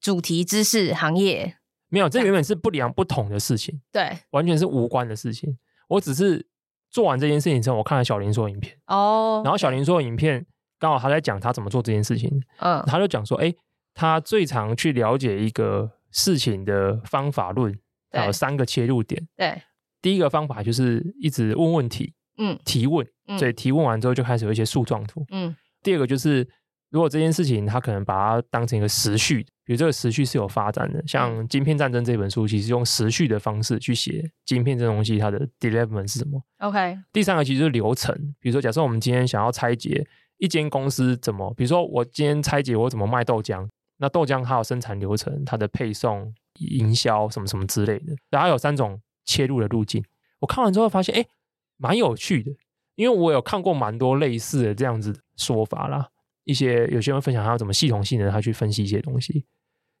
[0.00, 1.56] 主题知识行业。
[1.88, 5.58] 没有，这原本是不两不同的事情，对，完全是无关的事情。
[5.88, 6.46] 我只是
[6.90, 10.46] 做完这件事情之后，我看了小林说影片哦，然后小林说影片
[10.78, 13.54] 刚好他在讲他怎么做这件事情，嗯，他就讲说，哎。
[13.94, 17.72] 他最常去了解一个事情的方法论，
[18.26, 19.26] 有三个切入点。
[19.36, 19.62] 对，
[20.02, 23.06] 第一个方法就是一直问问题，嗯，提问，
[23.38, 25.54] 所以提问完之后就开始有一些树状图，嗯。
[25.82, 26.48] 第二个就是，
[26.90, 36.98] 如果这件事情他可能把它当成一个时序，比如这个时序是有发展的，像《晶片战争》这本书，其实用时序的方式去写晶片这东西，它的 development 是什么？OK。
[37.12, 40.06] 第三个其实就是流程，比如说，假设我们今天想要拆解
[40.38, 43.68] 一间公司怎么，比如说我今天拆解我怎么卖豆浆。
[43.98, 50.04] 那豆浆它有生产流程，它的配送、营销什么什么之类的，然后有三种切入的路径。
[50.40, 51.26] 我看完之后发现，哎，
[51.76, 52.50] 蛮有趣的，
[52.96, 56.08] 因为我有看过蛮多类似的这样子的说法啦。
[56.44, 59.46] 一些有些人分享他要怎么系统性的他去分析一些东西，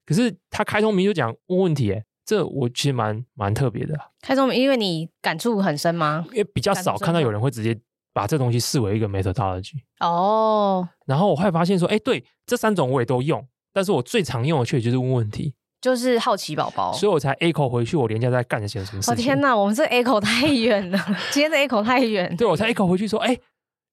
[0.04, 3.98] 可是他开宗明就讲问问题，哎，这我其实蛮蛮特别的。
[4.20, 6.26] 开宗明，因为你感触很深吗？
[6.32, 7.80] 因为比较少看到有人会直接
[8.12, 9.76] 把这东西视为一个 methodology。
[10.00, 10.86] 哦。
[11.06, 13.46] 然后我会发现说，哎，对，这三种我也都用。
[13.74, 19.12] 但是我最常用的确实就是问问题，就是好奇宝宝，所以我才 echo 回去我连家在干些什么事情。
[19.12, 20.98] 哦天哪，我们这 echo 太远了，
[21.32, 22.34] 今天的 echo 太远。
[22.36, 23.40] 对，我才 echo 回去说，哎、欸，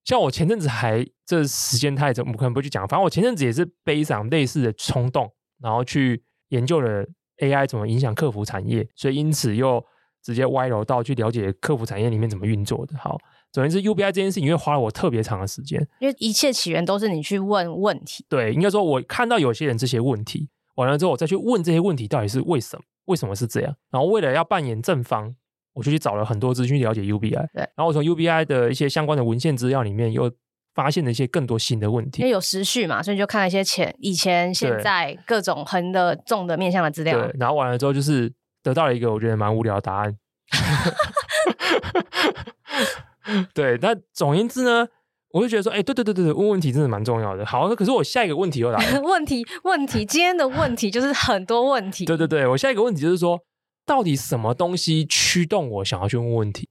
[0.06, 2.88] 像我前阵子还这时间太长，我可能不去讲。
[2.88, 5.30] 反正我前阵子也是背上类似的冲动，
[5.60, 7.04] 然后去研究了
[7.40, 9.84] AI 怎么影响客服产业，所以因此又
[10.24, 12.96] 直接歪楼到去了解客服产业里面怎么运作的。
[12.98, 13.18] 好。
[13.52, 18.26] 总之，UBI 这件事情因为花了我特别长的时间，因为一切起源都是你去问问题。
[18.30, 22.84] 对，应该说，我看到有些人这些问题完了之后，我再去问这些问题到底是为什么？
[23.06, 23.76] 为什么是这样？
[23.90, 25.36] 然后为了要扮演正方，
[25.74, 27.48] 我就去找了很多资讯了解 UBI。
[27.54, 30.32] 对，然后我从 UBI 的一些相关的文献资料里面又
[30.74, 32.22] 发现了一些更多新的问题。
[32.22, 37.20] 因为有时序嘛，所以就看了一些前、以前、现在各种横的、纵的面向的资料。
[37.20, 38.32] 对，然后完了之后就是
[38.64, 40.16] 得到了一个我觉得蛮无聊的答案。
[43.54, 44.88] 对，那总而言之呢，
[45.32, 47.46] 我就觉得说，哎、欸，对对对对对，问问题真的蛮重要的。
[47.46, 49.02] 好，那可是我下一个问题又来了。
[49.04, 52.04] 问题问题，今天的问题就是很多问题。
[52.08, 53.40] 对对对，我下一个问题就是说，
[53.86, 56.70] 到底什么东西驱动我想要去问问题？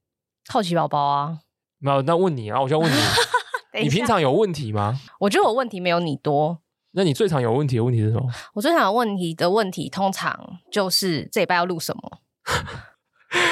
[0.48, 1.38] 好奇宝宝啊，
[1.78, 4.98] 没有，那问你啊，我就要问你，你平常有问题吗？
[5.20, 6.58] 我觉得我问题没有你多。
[6.92, 8.28] 那你最常有问题的问题是什么？
[8.54, 12.18] 我最常有问题的问题，通常就是这礼拜要录什么。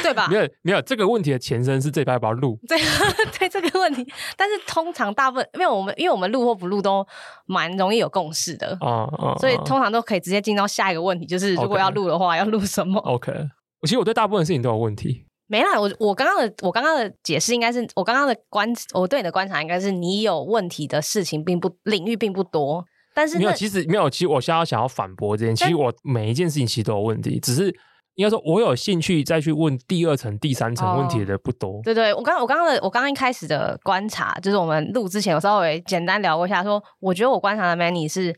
[0.02, 0.26] 对吧？
[0.28, 2.58] 没有没有，这个问题的前身是这一拜不要录。
[2.66, 2.76] 对
[3.38, 4.04] 对，这个问题，
[4.36, 7.06] 但是通常大部分，因为我们因为我们录或不录都
[7.46, 13.32] 蛮容易有共识的啊啊，所以通常都可以直接进到下一个问题，就是如果要录的话.要录什么？OK，
[13.80, 15.24] 我其实我对大部分事情都有问题。
[15.46, 27.74] 没啦，我我刚刚的我刚刚的解释应该是我刚刚的观，我对你的观察应该是你有问题的事情并不领域并不多，但是没有，其实没有，其实我现在想要反驳这件，其实我每一件事情其实都有问题，只是。
[28.18, 31.74] 应该说，我有兴趣再去问第二层、第三层问题的不多。
[31.74, 38.36] Oh, 对对，我刚我刚刚的我刚刚一开始的观察，就是我们录之前有稍微简单聊过一下，说我觉得我观察的 Manny 是，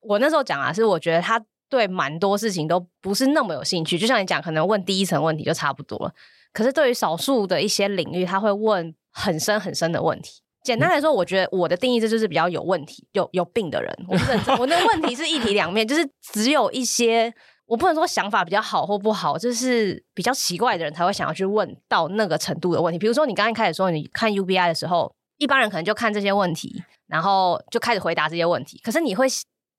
[0.00, 3.96] 我那时候讲啊，是我觉得他对蛮多事情都不是那么有兴趣。
[3.96, 6.12] 就像你讲，可能问第一层问题就差不多了，
[6.52, 10.40] 可是对于少数的一些领域，他会问很深很深的问题。
[10.64, 13.96] 简单来说，我觉得我的定义这就是比较有问题、有有病的人。
[14.08, 17.32] 我不认真，我那问题是一体两面，就是只有一些。
[17.70, 22.98] 我不能说想法比较好或不好，就是比较奇怪的人才会想要去问到那个程度的问题。
[22.98, 28.80] 比如说，你刚刚开始说你看 UBI 的时候，一般人可能就看这些问题，然后就开始回答这些问题。
[28.82, 29.28] 可是你会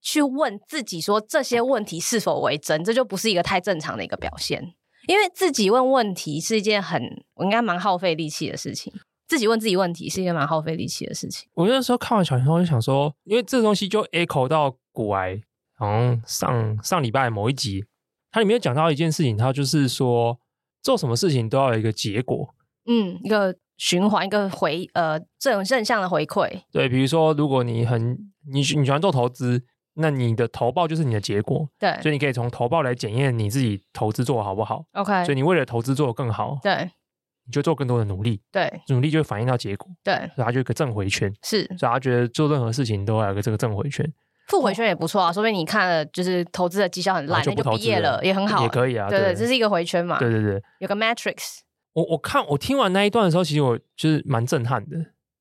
[0.02, 4.74] 去问自己说这些问题是否为真，这就不是一个太正常的一个表现。
[5.08, 8.94] 因为自己问问题是一件很，我应该蛮耗费力气的事情。
[9.28, 11.50] 自己问自己问题是一件蛮耗费力气的事情。
[11.56, 15.42] 我那时候看完小林说，我就想说，因为这东西就 echo 到股癌。
[15.82, 17.84] 好像上上礼拜某一集，
[18.30, 20.40] 它里面有讲到一件事情，它就是说
[20.84, 22.54] 做什么事情都要有一个结果，
[22.86, 26.62] 嗯，一个循环，一个回呃正正向的回馈。
[26.72, 28.12] 对，比如说如果你很
[28.48, 29.64] 你你喜欢做投资，
[29.96, 34.86] 那你的投报就是你的结果，对，所以你可以从投报来检验你自己投资做的好不好。
[34.94, 36.92] OK，所以你为了投资做得更好，对，
[37.48, 44.08] 你就做更多的努力，对，努力就会反映到结果，对，所以它就有个正回圈，是，所以他觉得做任何事情都要有个这个正回圈。
[44.48, 49.10] 负回圈也不错啊，说不定你看了就是投资的绩效很烂，就不投资了，也很好，也可以啊。
[49.10, 50.20] 对对，这是一个回圈嘛。
[50.20, 51.60] 对对对，有个 matrix。
[51.94, 54.98] 我我看我听完那一段的时候，其实我就是蛮震撼的，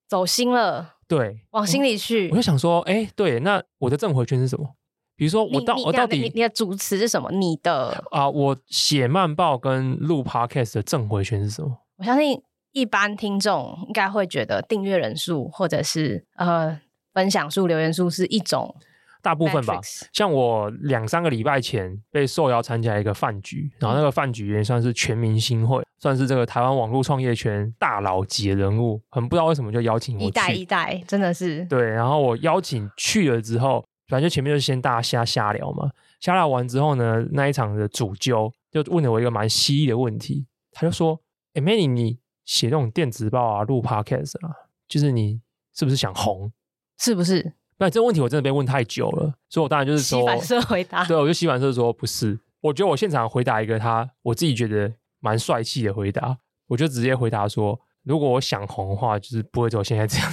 [0.09, 0.95] 走心了。
[1.09, 2.29] 对，往心里去。
[2.31, 4.77] 我就想说，哎，对，那我的正回圈是什么？
[5.17, 7.31] 比如说我到我到底你，的主持是什么？
[7.33, 11.77] 你的啊，我写慢报跟录 podcast 的正回圈是什么？
[11.99, 12.41] 我相信
[12.73, 16.81] 一般听众应该会觉得订阅人数或者是呃
[17.13, 18.75] 分享数、留言数是一种
[19.23, 19.81] 大部分吧。
[20.13, 30.27] 像我两三个礼拜前被受邀参加一个饭局，然后那个饭局也算是全明星会，算是这个台湾网络创业圈大佬级的人物，很不知道为什么就邀请我去。
[30.27, 33.85] 一代一代真的是对，然后我邀请去了之后。
[34.09, 41.17] 反正就前面就先大家瞎瞎聊嘛，瞎聊完之后呢，那一场的主揪就问了我一个蛮犀利的问题，他就说
[41.55, 44.51] ：“哎、欸、，Manny，你写那种电子报啊，录 Podcast 啊，
[44.89, 45.41] 就是你
[45.73, 46.53] 是不是想红？
[46.99, 51.05] 是不是？”那这个问题我真的被问太久了，所以我当然就是说，西反射回答。
[51.07, 52.39] 对，我就洗反射说不是。
[52.61, 56.37] 我觉得我现场回答一个他我自己觉得蛮帅气的回答，
[56.69, 60.31] 我就直接回答说：“如果我想红的话，就是不会走现在这样。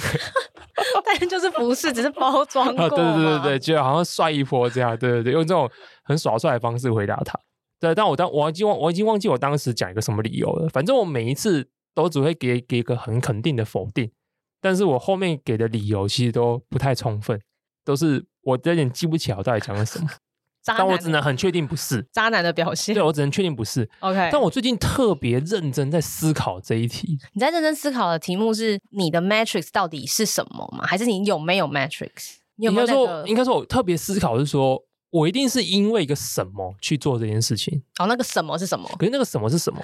[1.04, 2.84] 但就是不是，只是包装过。
[2.84, 5.68] 啊，对对对对，就好像帅一波这样，对对对，用这种
[6.04, 7.40] 很耍帅的方式回答他。
[7.80, 10.68] 对，但我当我已经忘，我已经忘记我当时讲一个什么理由了。
[10.68, 14.10] 反正我每一次都只会给给一个很肯定的否定，
[14.60, 17.40] 但是我后面给的理由其实都不太充分，
[17.84, 20.08] 都是我有点记不起来我到底讲了什么。
[20.64, 22.94] 但我只能很确定不是渣男的表现。
[22.94, 23.88] 对，我只能确定不是。
[24.00, 27.16] OK，但我最近特别认真在思考这一题。
[27.32, 30.84] 你在认真思考的题目是你的 Matrix 到底是什么吗？
[30.86, 32.34] 还是你有没有 Matrix？
[32.56, 37.82] 你有没有、那个、应该说，应该说，我特别思考是说，我一定是因为一个什么去做这件事情。
[37.98, 38.86] 哦，那个什么是什么？
[38.98, 39.80] 可是那个什么是什么？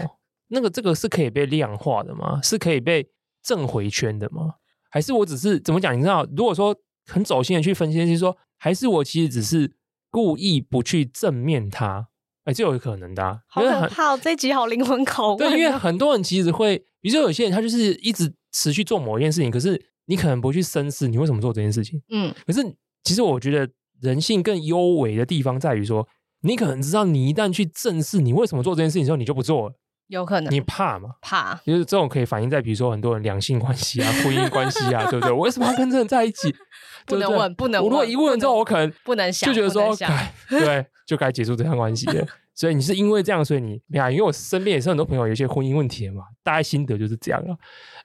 [0.48, 2.40] 那个这个是可以被量化的吗？
[2.42, 3.08] 是可以被
[3.42, 4.56] 正回圈的吗？
[4.94, 5.94] 还是我只是怎么讲？
[5.98, 6.74] 你知道，如果说
[7.04, 9.72] 很走心的去分析，就是说，还是我其实只是。
[10.14, 12.06] 故意不去正面他，
[12.44, 13.40] 哎、欸，这有可能的、啊。
[13.48, 14.16] 好可怕！
[14.16, 15.38] 这一集好灵魂拷问。
[15.38, 22.00] 对，因为很多人其实会，比如说有些人他就是一直持续做某一件事情，可是你可能不去深思你为什么做这件事情。
[22.10, 22.62] 嗯，可是
[23.02, 23.68] 其实我觉得
[24.00, 26.06] 人性更优美的地方在于说，
[26.42, 29.74] 你可能知道你一旦去正视你为什么做这件事情之后，你就不做了。
[30.08, 31.10] 有可能你怕嘛？
[31.20, 35.32] 怕，就是这种可以反映在比如说很多人两性关系啊、 婚姻关系啊，对不对？
[35.32, 36.54] 我为什么要跟这人在一起？
[37.06, 37.84] 不能问，不能问。
[37.84, 42.26] 我如果一问了之后，我可能不能想，就觉得说，该对，就该结束这段关系了。
[42.54, 47.56] 所以你是因为这样，所以你呀，因为我身边也是很多朋友有一些婚姻问题的嘛，大概心得就是这样了。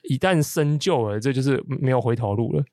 [0.03, 2.63] 一旦深究了，这就是没有回头路了。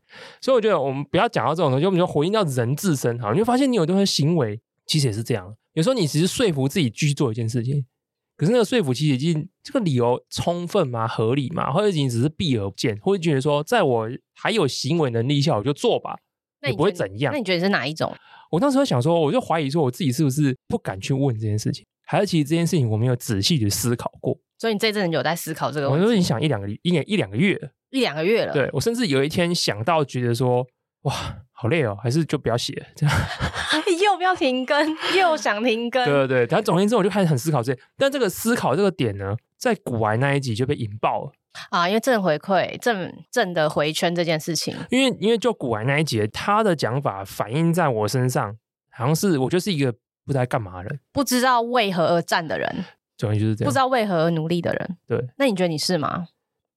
[0.41, 5.55] 所以我觉得我们不要讲到这种东西，我们就回应到人自身哈，你会发现你有一些行为其实也是这样。
[5.75, 7.85] 有时候你只是说服自己继续做一件事情。
[8.37, 11.09] 可是那个说服其实已经这个理由充分吗？
[11.09, 11.73] 合理吗？
[11.73, 16.17] 或者仅仅只是避而不见，或者觉得说在我还有行为能力下我就做吧，
[16.67, 17.33] 也不会怎样。
[17.33, 18.15] 那你觉得是哪一种？
[18.51, 24.39] 我当时会想说，我就怀疑说我自己是不是不敢去问这件事情，还是其实这件事情我没有仔细的思考过。
[24.59, 26.03] 所以你这阵子有在思考这个问题？
[26.03, 27.59] 我都已经想一两个一年一两个月，
[27.91, 28.53] 一两个月了。
[28.53, 30.67] 对，我甚至有一天想到觉得说，
[31.07, 33.17] 哇，好累哦，还是就不要写了这样。
[34.05, 36.05] 又不要停更，又想停更。
[36.05, 37.77] 对对对，但总而言之，我就开始很思考这。
[37.97, 41.33] 但这个思考这个点呢，在古癌那一集就被引爆了
[41.71, 41.89] 啊！
[41.89, 48.57] 因为正回馈、正正的回圈这件事情，因为因为就古癌那一集，他的讲法反映在我身上，
[48.91, 49.93] 好像是我就是一个
[50.25, 52.85] 不知道干嘛的人，不知道为何而战的人，
[53.17, 54.97] 总之就是这样，不知道为何而努力的人。
[55.07, 56.29] 对，那你觉得你是吗？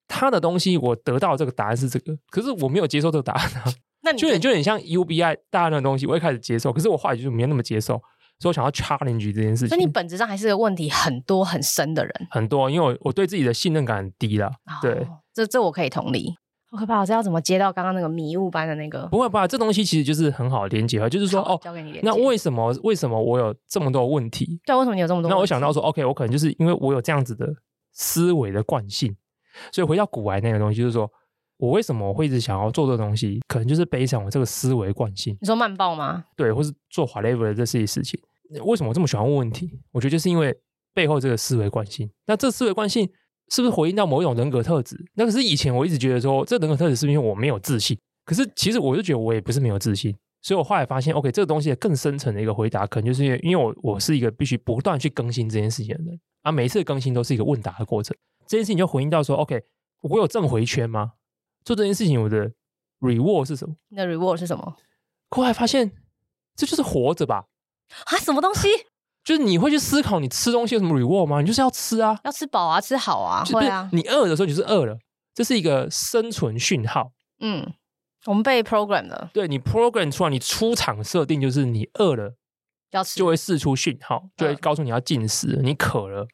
[0.07, 3.73] 他的东西，我得到这个答案是这个，可是我没有接受这个答案啊。
[4.01, 8.01] 那你就有点像 UBI 大量的东西，我一开始接受，可是我后来就是没有那么接受，
[8.39, 9.69] 所以我想要 challenge 这件事情。
[9.69, 14.47] 所以你本质上还是个问题很多很深的人，很多，因为我我对自己的信任感很低了。
[14.47, 16.35] 哦、对，这这我可以同理。
[16.71, 19.07] 好可怕，我知道怎么接到刚刚那个迷雾般的那个。
[19.07, 19.47] 不会吧？
[19.47, 21.99] 这东西其实就是很好连接，就是说哦，交给你。
[22.03, 24.61] 那为什么为什么我有这么多问题？
[24.65, 25.35] 对，为什么你有这么多问题？
[25.35, 27.47] 那我想到说，OK，我可能就是因为我有这样子的
[27.91, 29.15] 思维的惯性，
[29.71, 31.11] 所以回到古玩那个东西，就是说。
[31.59, 33.39] 我为什么我会一直想要做这个东西？
[33.47, 35.37] 可能就是背上我这个思维惯性。
[35.41, 36.23] 你说慢报吗？
[36.35, 38.19] 对，或是做 whatever 的这些事情。
[38.63, 39.69] 为什么我这么喜欢问问题？
[39.91, 40.57] 我觉得就是因为
[40.93, 42.09] 背后这个思维惯性。
[42.25, 43.07] 那这思维惯性
[43.49, 44.97] 是不是回应到某一种人格特质？
[45.15, 47.95] 那可是以前我一直觉得说，这人格特质是不是因为我没有自信？
[48.25, 50.15] 可是其实我就觉得我也不是没有自信。
[50.41, 58.15] 所以我后来发现，OK，这个东西的更深层的一个回答，可能就是因为因为我我是一个必须不断去更新这件事情的人，啊每一次更新都是一个问答的过程。
[58.47, 59.61] 这件事情就回应到说，OK，
[60.03, 61.11] 我有正回圈吗？
[61.69, 62.51] 做这件事情，我的
[62.99, 63.75] reward 是什么？
[63.89, 64.75] 你的 reward 是什么？
[65.29, 65.91] 后来发现，
[66.55, 67.45] 这就是活着吧？
[68.05, 68.67] 啊，什么东西？
[69.23, 71.41] 就是你会去思考，你吃东西有什么 reward 吗？
[71.41, 73.87] 你就是要吃啊，要吃饱啊，吃好啊，会啊。
[73.93, 74.97] 你饿的时候就是饿了，
[75.35, 77.11] 这是一个生存讯号。
[77.39, 77.71] 嗯，
[78.25, 79.29] 我们被 program 了。
[79.31, 82.33] 对，你 program 出来，你出厂设定就是你饿了，
[82.89, 85.59] 要吃，就会释出讯号，就会告诉你要进食。
[85.61, 86.27] 你渴了，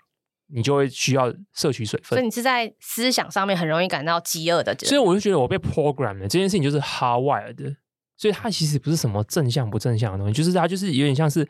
[0.47, 2.17] 你就会需要摄取水分。
[2.17, 4.75] 所以你是在思想上面很容易感到饥饿的。
[4.79, 7.75] 所以我就觉得我被 program 了，这件事情就是 hardwired 的。
[8.17, 11.45] 所以它其实不是什么正向不正向的东西，就是它就是有点像是，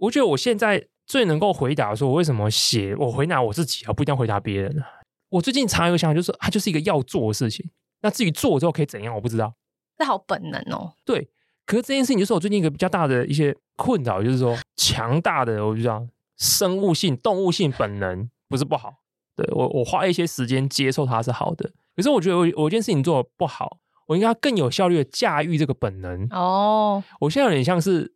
[0.00, 4.84] 我觉得我现在最能够回答说我为什么写，我回答我自己啊，不一定要回答别人。
[5.30, 7.70] 我最近常有个想法，就是它就是一个要做的事情。
[8.02, 9.54] 那至于做之后可以怎样，我不知道。
[9.96, 10.92] 这好本能哦。
[11.04, 11.30] 对，
[11.64, 16.06] 可是这件事情就是我最近一个比较大的一些困扰，就是说强大的我就知道
[16.38, 18.94] 生物性、动物性本能不是不好。
[19.36, 23.78] 对，我我花一些时间接受它是好的，可是我觉得我我一件事情做的不好。
[24.06, 26.94] 我应该更有效率的驾驭这个本能哦。
[26.94, 27.04] Oh.
[27.20, 28.14] 我现在有点像是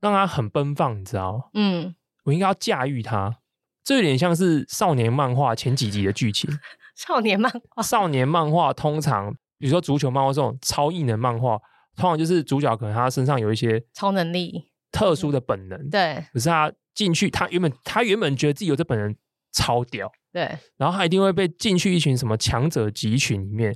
[0.00, 1.44] 让它很奔放，你知道吗？
[1.54, 3.38] 嗯，我应该要驾驭它。
[3.82, 6.48] 这有点像是少年漫画前几集的剧情。
[6.94, 11.58] 少年漫画，少年漫画通常，比如说足球漫画这种超异能漫画，
[11.96, 15.90] 通常就是主角可能他身上有一些超能力、特殊的本能。
[15.90, 19.12] 对，可是他进去，他原本他原本觉得自己有这本能
[19.52, 23.74] 超屌，对，然后他一定会被进去一群什么强者集群里面。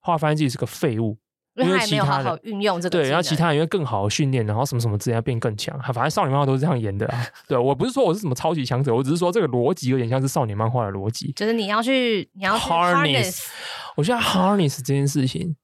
[0.00, 1.18] 后来发现自己是个废物，
[1.56, 2.90] 因为他没有好好运用这个。
[2.90, 5.76] 对，然后其他人因为更好的训练，然后什么什么之类要变更强。
[5.92, 7.26] 反正少年漫画都是这样演的啊。
[7.48, 11.32] 对，我不是说我是什么超级强者，我只是说这个逻辑有点像是少年漫画的逻辑。
[11.32, 13.48] 就是你要去，你要去 harness。
[13.96, 15.56] 我觉得 harness 这件事情，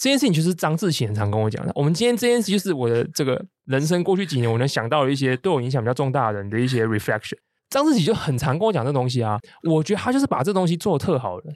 [0.00, 1.70] 这件事情就是张志贤很常跟我讲的。
[1.74, 7.36] 我们今天这件事就是我的这个人生过去几年我能想到的一些对我影响比较重大的人的一些 reflection。
[7.68, 9.38] 张志贤就很常跟我讲这东西啊。
[9.62, 11.50] 我觉得他就是把这东西做的特好的。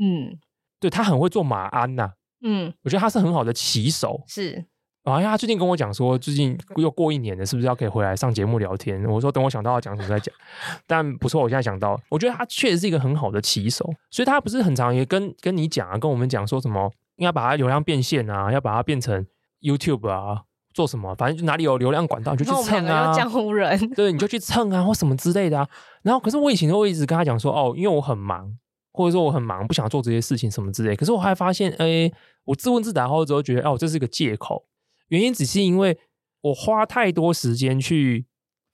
[0.00, 0.38] 嗯，
[0.78, 2.12] 对，他很会做马鞍呐、啊。
[2.44, 4.64] 嗯，我觉得他是很好的骑手，是。
[5.02, 9.04] 然后他最近跟我讲说，最近又过一年了，是不是要可以回来上节目聊天？
[9.06, 10.32] 我说等我想到要讲什么再讲。
[10.86, 16.88] 但不错，我现在想到，我觉得他确实是一个很好的棋手，所以他不是很常也跟跟你讲啊，跟我们讲说什么
[17.22, 19.24] 应该把它流量变现啊，要把它变成
[19.60, 20.42] YouTube 啊，
[20.74, 21.14] 做什么？
[21.14, 25.68] 反正就哪里有流量管道你就去蹭啊，江湖人，对，你就去蹭啊，或什么之类的啊。
[26.02, 28.58] 然后，可是我以前都会一直跟他讲说，哦，因为我很忙。
[28.94, 30.94] 或者说我很忙，不想做这些事情什么之类。
[30.94, 32.12] 可是我还发现，哎，
[32.44, 34.66] 我自问自答后之后，觉得哦，这是个借口。
[35.08, 35.98] 原因只是因为
[36.42, 38.26] 我花太多时间去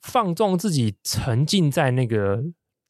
[0.03, 2.43] 放纵自己，沉浸在那个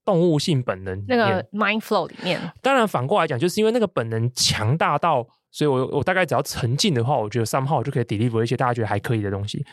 [0.07, 2.41] 动物性本能那个 mind flow 里面。
[2.63, 9.65] 当然反过来讲，就是因为那个本能强大到，所以我我大概只要沉浸的话，我觉得 somehow 就可以 deliver 一些大家觉得还可以的东西。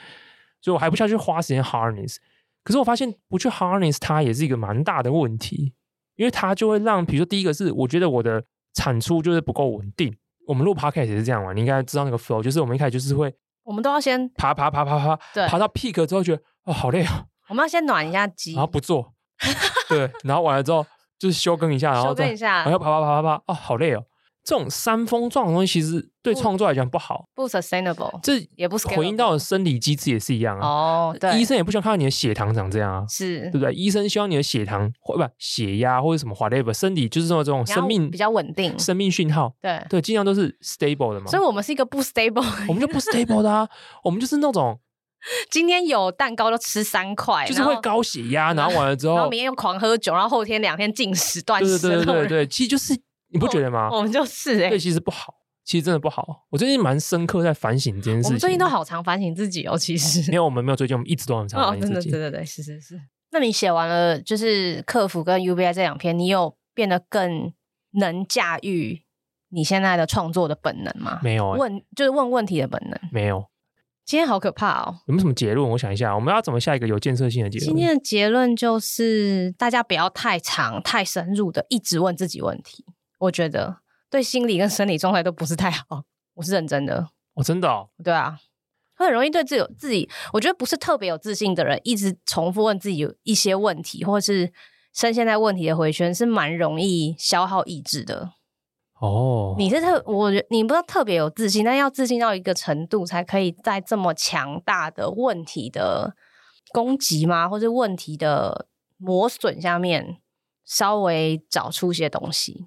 [0.62, 2.18] 所以我还不需要去花时间 harness。
[2.64, 5.74] 可是我发现不去 harness 它也是一个蛮大的问题。
[6.16, 8.42] 因为它就会让，比如说第一个是，我觉得我的
[8.74, 10.16] 产出就是不够稳定。
[10.48, 19.14] 我们录 podcast 也是这样嘛，你应该知道那个 flow，就是我们一开始就是会，我们都要先爬爬爬爬爬，对，爬到 peak 之后觉得哦好累啊，我们要先暖一下机，然后不做，
[19.90, 20.88] 对，然后完了之后
[21.20, 24.06] 就是休更一下，然后再，然后爬爬爬爬爬，哦好累哦。
[24.46, 28.20] 这种山峰状的东西，其实对创作来讲不好，不 sustainable。
[28.22, 30.68] 这也不回应到的生理机制也是一样啊。
[30.68, 33.74] 哦，对，医生也不希望看到你的血糖长这样啊，是对不对？
[33.74, 39.52] 医生希望你的血糖或不血压或者什么 whatever，身体就是说这种生命比较稳定，生命讯号。
[39.60, 41.26] 对对，尽量都是 stable 的嘛。
[41.26, 43.68] 所以我们是一个不 stable，我们就不 stable 的啊。
[44.06, 44.80] 我们就是那种
[45.50, 51.80] 今天有蛋糕就吃三块，就是会高血压，然后完了之后， 然后明天又狂喝酒，然后后天两天禁食断食。
[51.80, 52.96] 对对对对对，其实就是。
[53.30, 53.90] 你不觉得吗？
[53.92, 56.46] 我们就是哎、欸，对，其实不好，其实真的不好。
[56.50, 58.30] 我最近蛮深刻在反省这件事情。
[58.30, 60.22] 我们最近都好常反省自己哦，其实。
[60.32, 62.10] 因为我们没有最近，我们一直都很常反省自己。
[62.10, 63.02] 哦、真的，对对对，是是是。
[63.32, 67.52] 那你写完了就是客服跟 UBI 这两篇，你有变得更
[68.00, 69.02] 能驾驭
[69.50, 71.20] 你现在的创作的本能吗？
[71.24, 73.00] 没有、欸，问就是问问题的本能。
[73.12, 73.46] 没有。
[74.06, 74.96] 今天好可怕哦！
[75.08, 75.68] 有没有什么结论？
[75.68, 77.68] 我想一下，我们要怎么下一个有建设性的结论？
[77.70, 82.86] 今天的结论就是，大家不要太长、太深入的一直问自己问题。
[83.20, 83.78] 我觉得。
[84.08, 86.04] 对心理跟生理状态都不是太好，
[86.36, 87.10] 我是认真的。
[87.34, 88.40] 我、哦、真的、哦，对啊，
[88.94, 94.54] 很容易对自己有自己，我觉得不是特别有自信的人，一直重复问自己有一些问题，或是
[94.94, 98.32] 深陷在问题的回圈，是蛮容易消耗意志的。
[99.02, 106.16] 哦，你是特，我觉得你不知道特别有自信，但要自信到一个程度，才可以在这么强大的问题的
[106.72, 107.50] 攻击吗？
[107.50, 110.22] 或是问题的磨损下面，
[110.64, 112.66] 稍微找出些东西。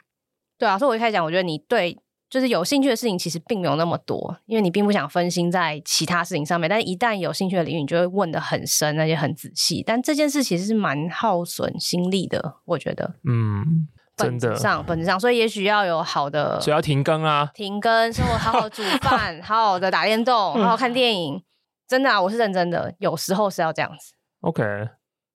[0.58, 1.96] 对啊，所以我一开始讲，我觉得你对
[2.28, 6.68] 就是有兴趣的事情其实并没有那么多，因为你并不想分心在其他事情上面。
[6.68, 9.82] 但是一旦有兴趣的领域，你就会问的很深，而且很仔细。
[9.86, 13.14] 但这件事其实是蛮耗损心力的，我觉得。
[13.24, 21.42] 嗯，本质上，本质上，所以也许要有好的，所以要停更啊，停更，生活好好煮饭， 好好的打电动，好好看电影。
[21.86, 24.12] 真的啊，我是认真的，有时候是要这样子。
[24.40, 24.62] OK，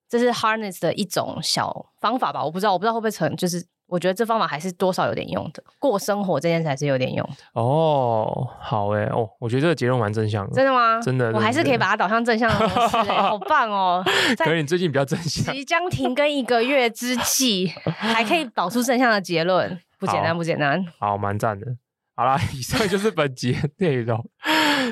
[0.08, 2.44] 这是 harness 的一种小方法吧？
[2.44, 3.66] 我不知道，我不知道会不会成，就是。
[3.94, 5.64] 我觉得这方法还是多少有点用的。
[5.78, 7.62] 过生活这件事还是有点用的。
[7.62, 10.52] 哦，好哎，哦，我觉得这个结论蛮正向的。
[10.52, 11.00] 真的吗？
[11.00, 14.04] 真的，我还是可以把它导向正向的好棒哦！
[14.40, 15.54] 可是你最近比较正向。
[15.54, 20.84] 即将停更一个月之际，还可以导出正向的结论，不简单，不简单。
[20.98, 21.68] 好，蛮赞的。
[22.16, 24.28] 好啦，以上就是本集的内容。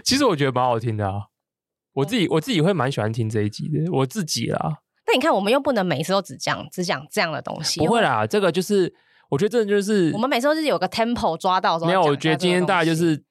[0.04, 1.24] 其实我觉得蛮好听的啊，
[1.94, 4.78] 我自己我自己会蛮喜欢听这一集的，我自己啦。
[5.12, 7.82] 那你看，我们又不能每次都只讲只讲这样的东西。
[7.82, 8.94] 不会啦，这个就是
[9.30, 11.78] 我觉得这就是我们每次都是有个 tempo 抓到。
[11.80, 13.22] 没有，我觉得今天大概就是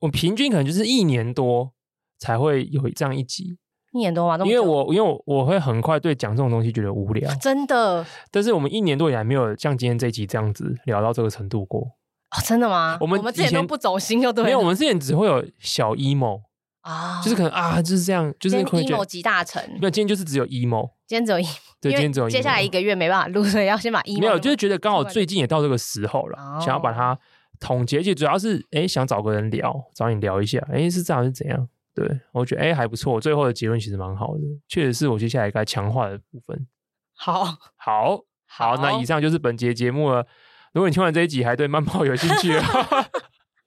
[0.00, 1.72] 我平均可能就是一年多
[2.18, 3.56] 才会有这样一集。
[3.92, 4.42] 一年多吗？
[4.44, 8.04] 因为我因为我我会很快对讲这种东西觉得无聊，真的。
[8.30, 11.82] 但是我们一年多以来没有像今天这一集这样子聊到这个程度过。
[11.82, 12.98] 哦，真的吗？
[13.00, 14.42] 我们我们之前都不走心，就对。
[14.44, 16.40] 没有，我们之前只会有小 emo。
[16.82, 19.62] 啊，就是可能啊，就是这样，就是会 emo 集大成。
[19.80, 22.30] 没有，今天就是只有 emo，今天只有 emo，对，今天只有 emo。
[22.30, 24.18] 接下来一个月没办法录，所以要先把 emo。
[24.20, 27.18] 没有，就是觉得刚好最近也到这个时候了，想要把它
[27.60, 31.68] 统结就，主要是哎，想找个人聊，找你聊一下，哎，是这样是怎样？
[31.94, 36.66] 对，我觉得哎还不错，最后的结论其实蛮好的，确实是我接下来该强化的部分。
[37.14, 37.44] 好，
[37.76, 40.26] 好，好，那以上就是本节节目了。
[40.72, 43.06] 如果你听完这一集还对曼报有兴趣的话。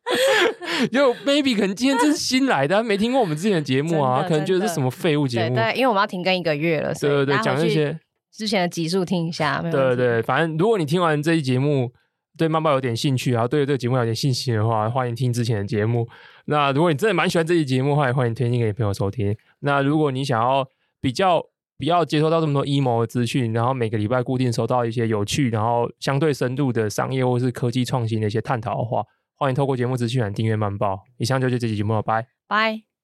[0.92, 5.56] 就 maybe 可能今天这是新来的，没听过我们之前的节目啊，可能觉得是什么废物节目。
[5.56, 8.00] 对，因为我们要停更一个月了，对对对，讲那些
[8.32, 9.62] 之前的集数听一下。
[9.62, 11.92] 对对对，反正如果你听完这一节目，
[12.38, 16.08] 对妈妈有点兴趣，然后对这个节目有点信心的话，欢迎听之前的节目。
[16.46, 19.36] 那如果你真的蛮喜欢这期节目的话，也欢迎推荐给你朋友收听。
[19.62, 20.68] 那如果你想要
[21.02, 21.42] 比较
[21.78, 29.04] 不要接收到这么多 emo 的资讯，然后每个礼拜固定收到一些有趣，然后相对深度的商业或是科技创新的一些探讨的话。
[29.38, 31.04] 欢迎透过节目资讯来订阅慢报。
[31.18, 32.95] 以上就是这期节目了，拜拜。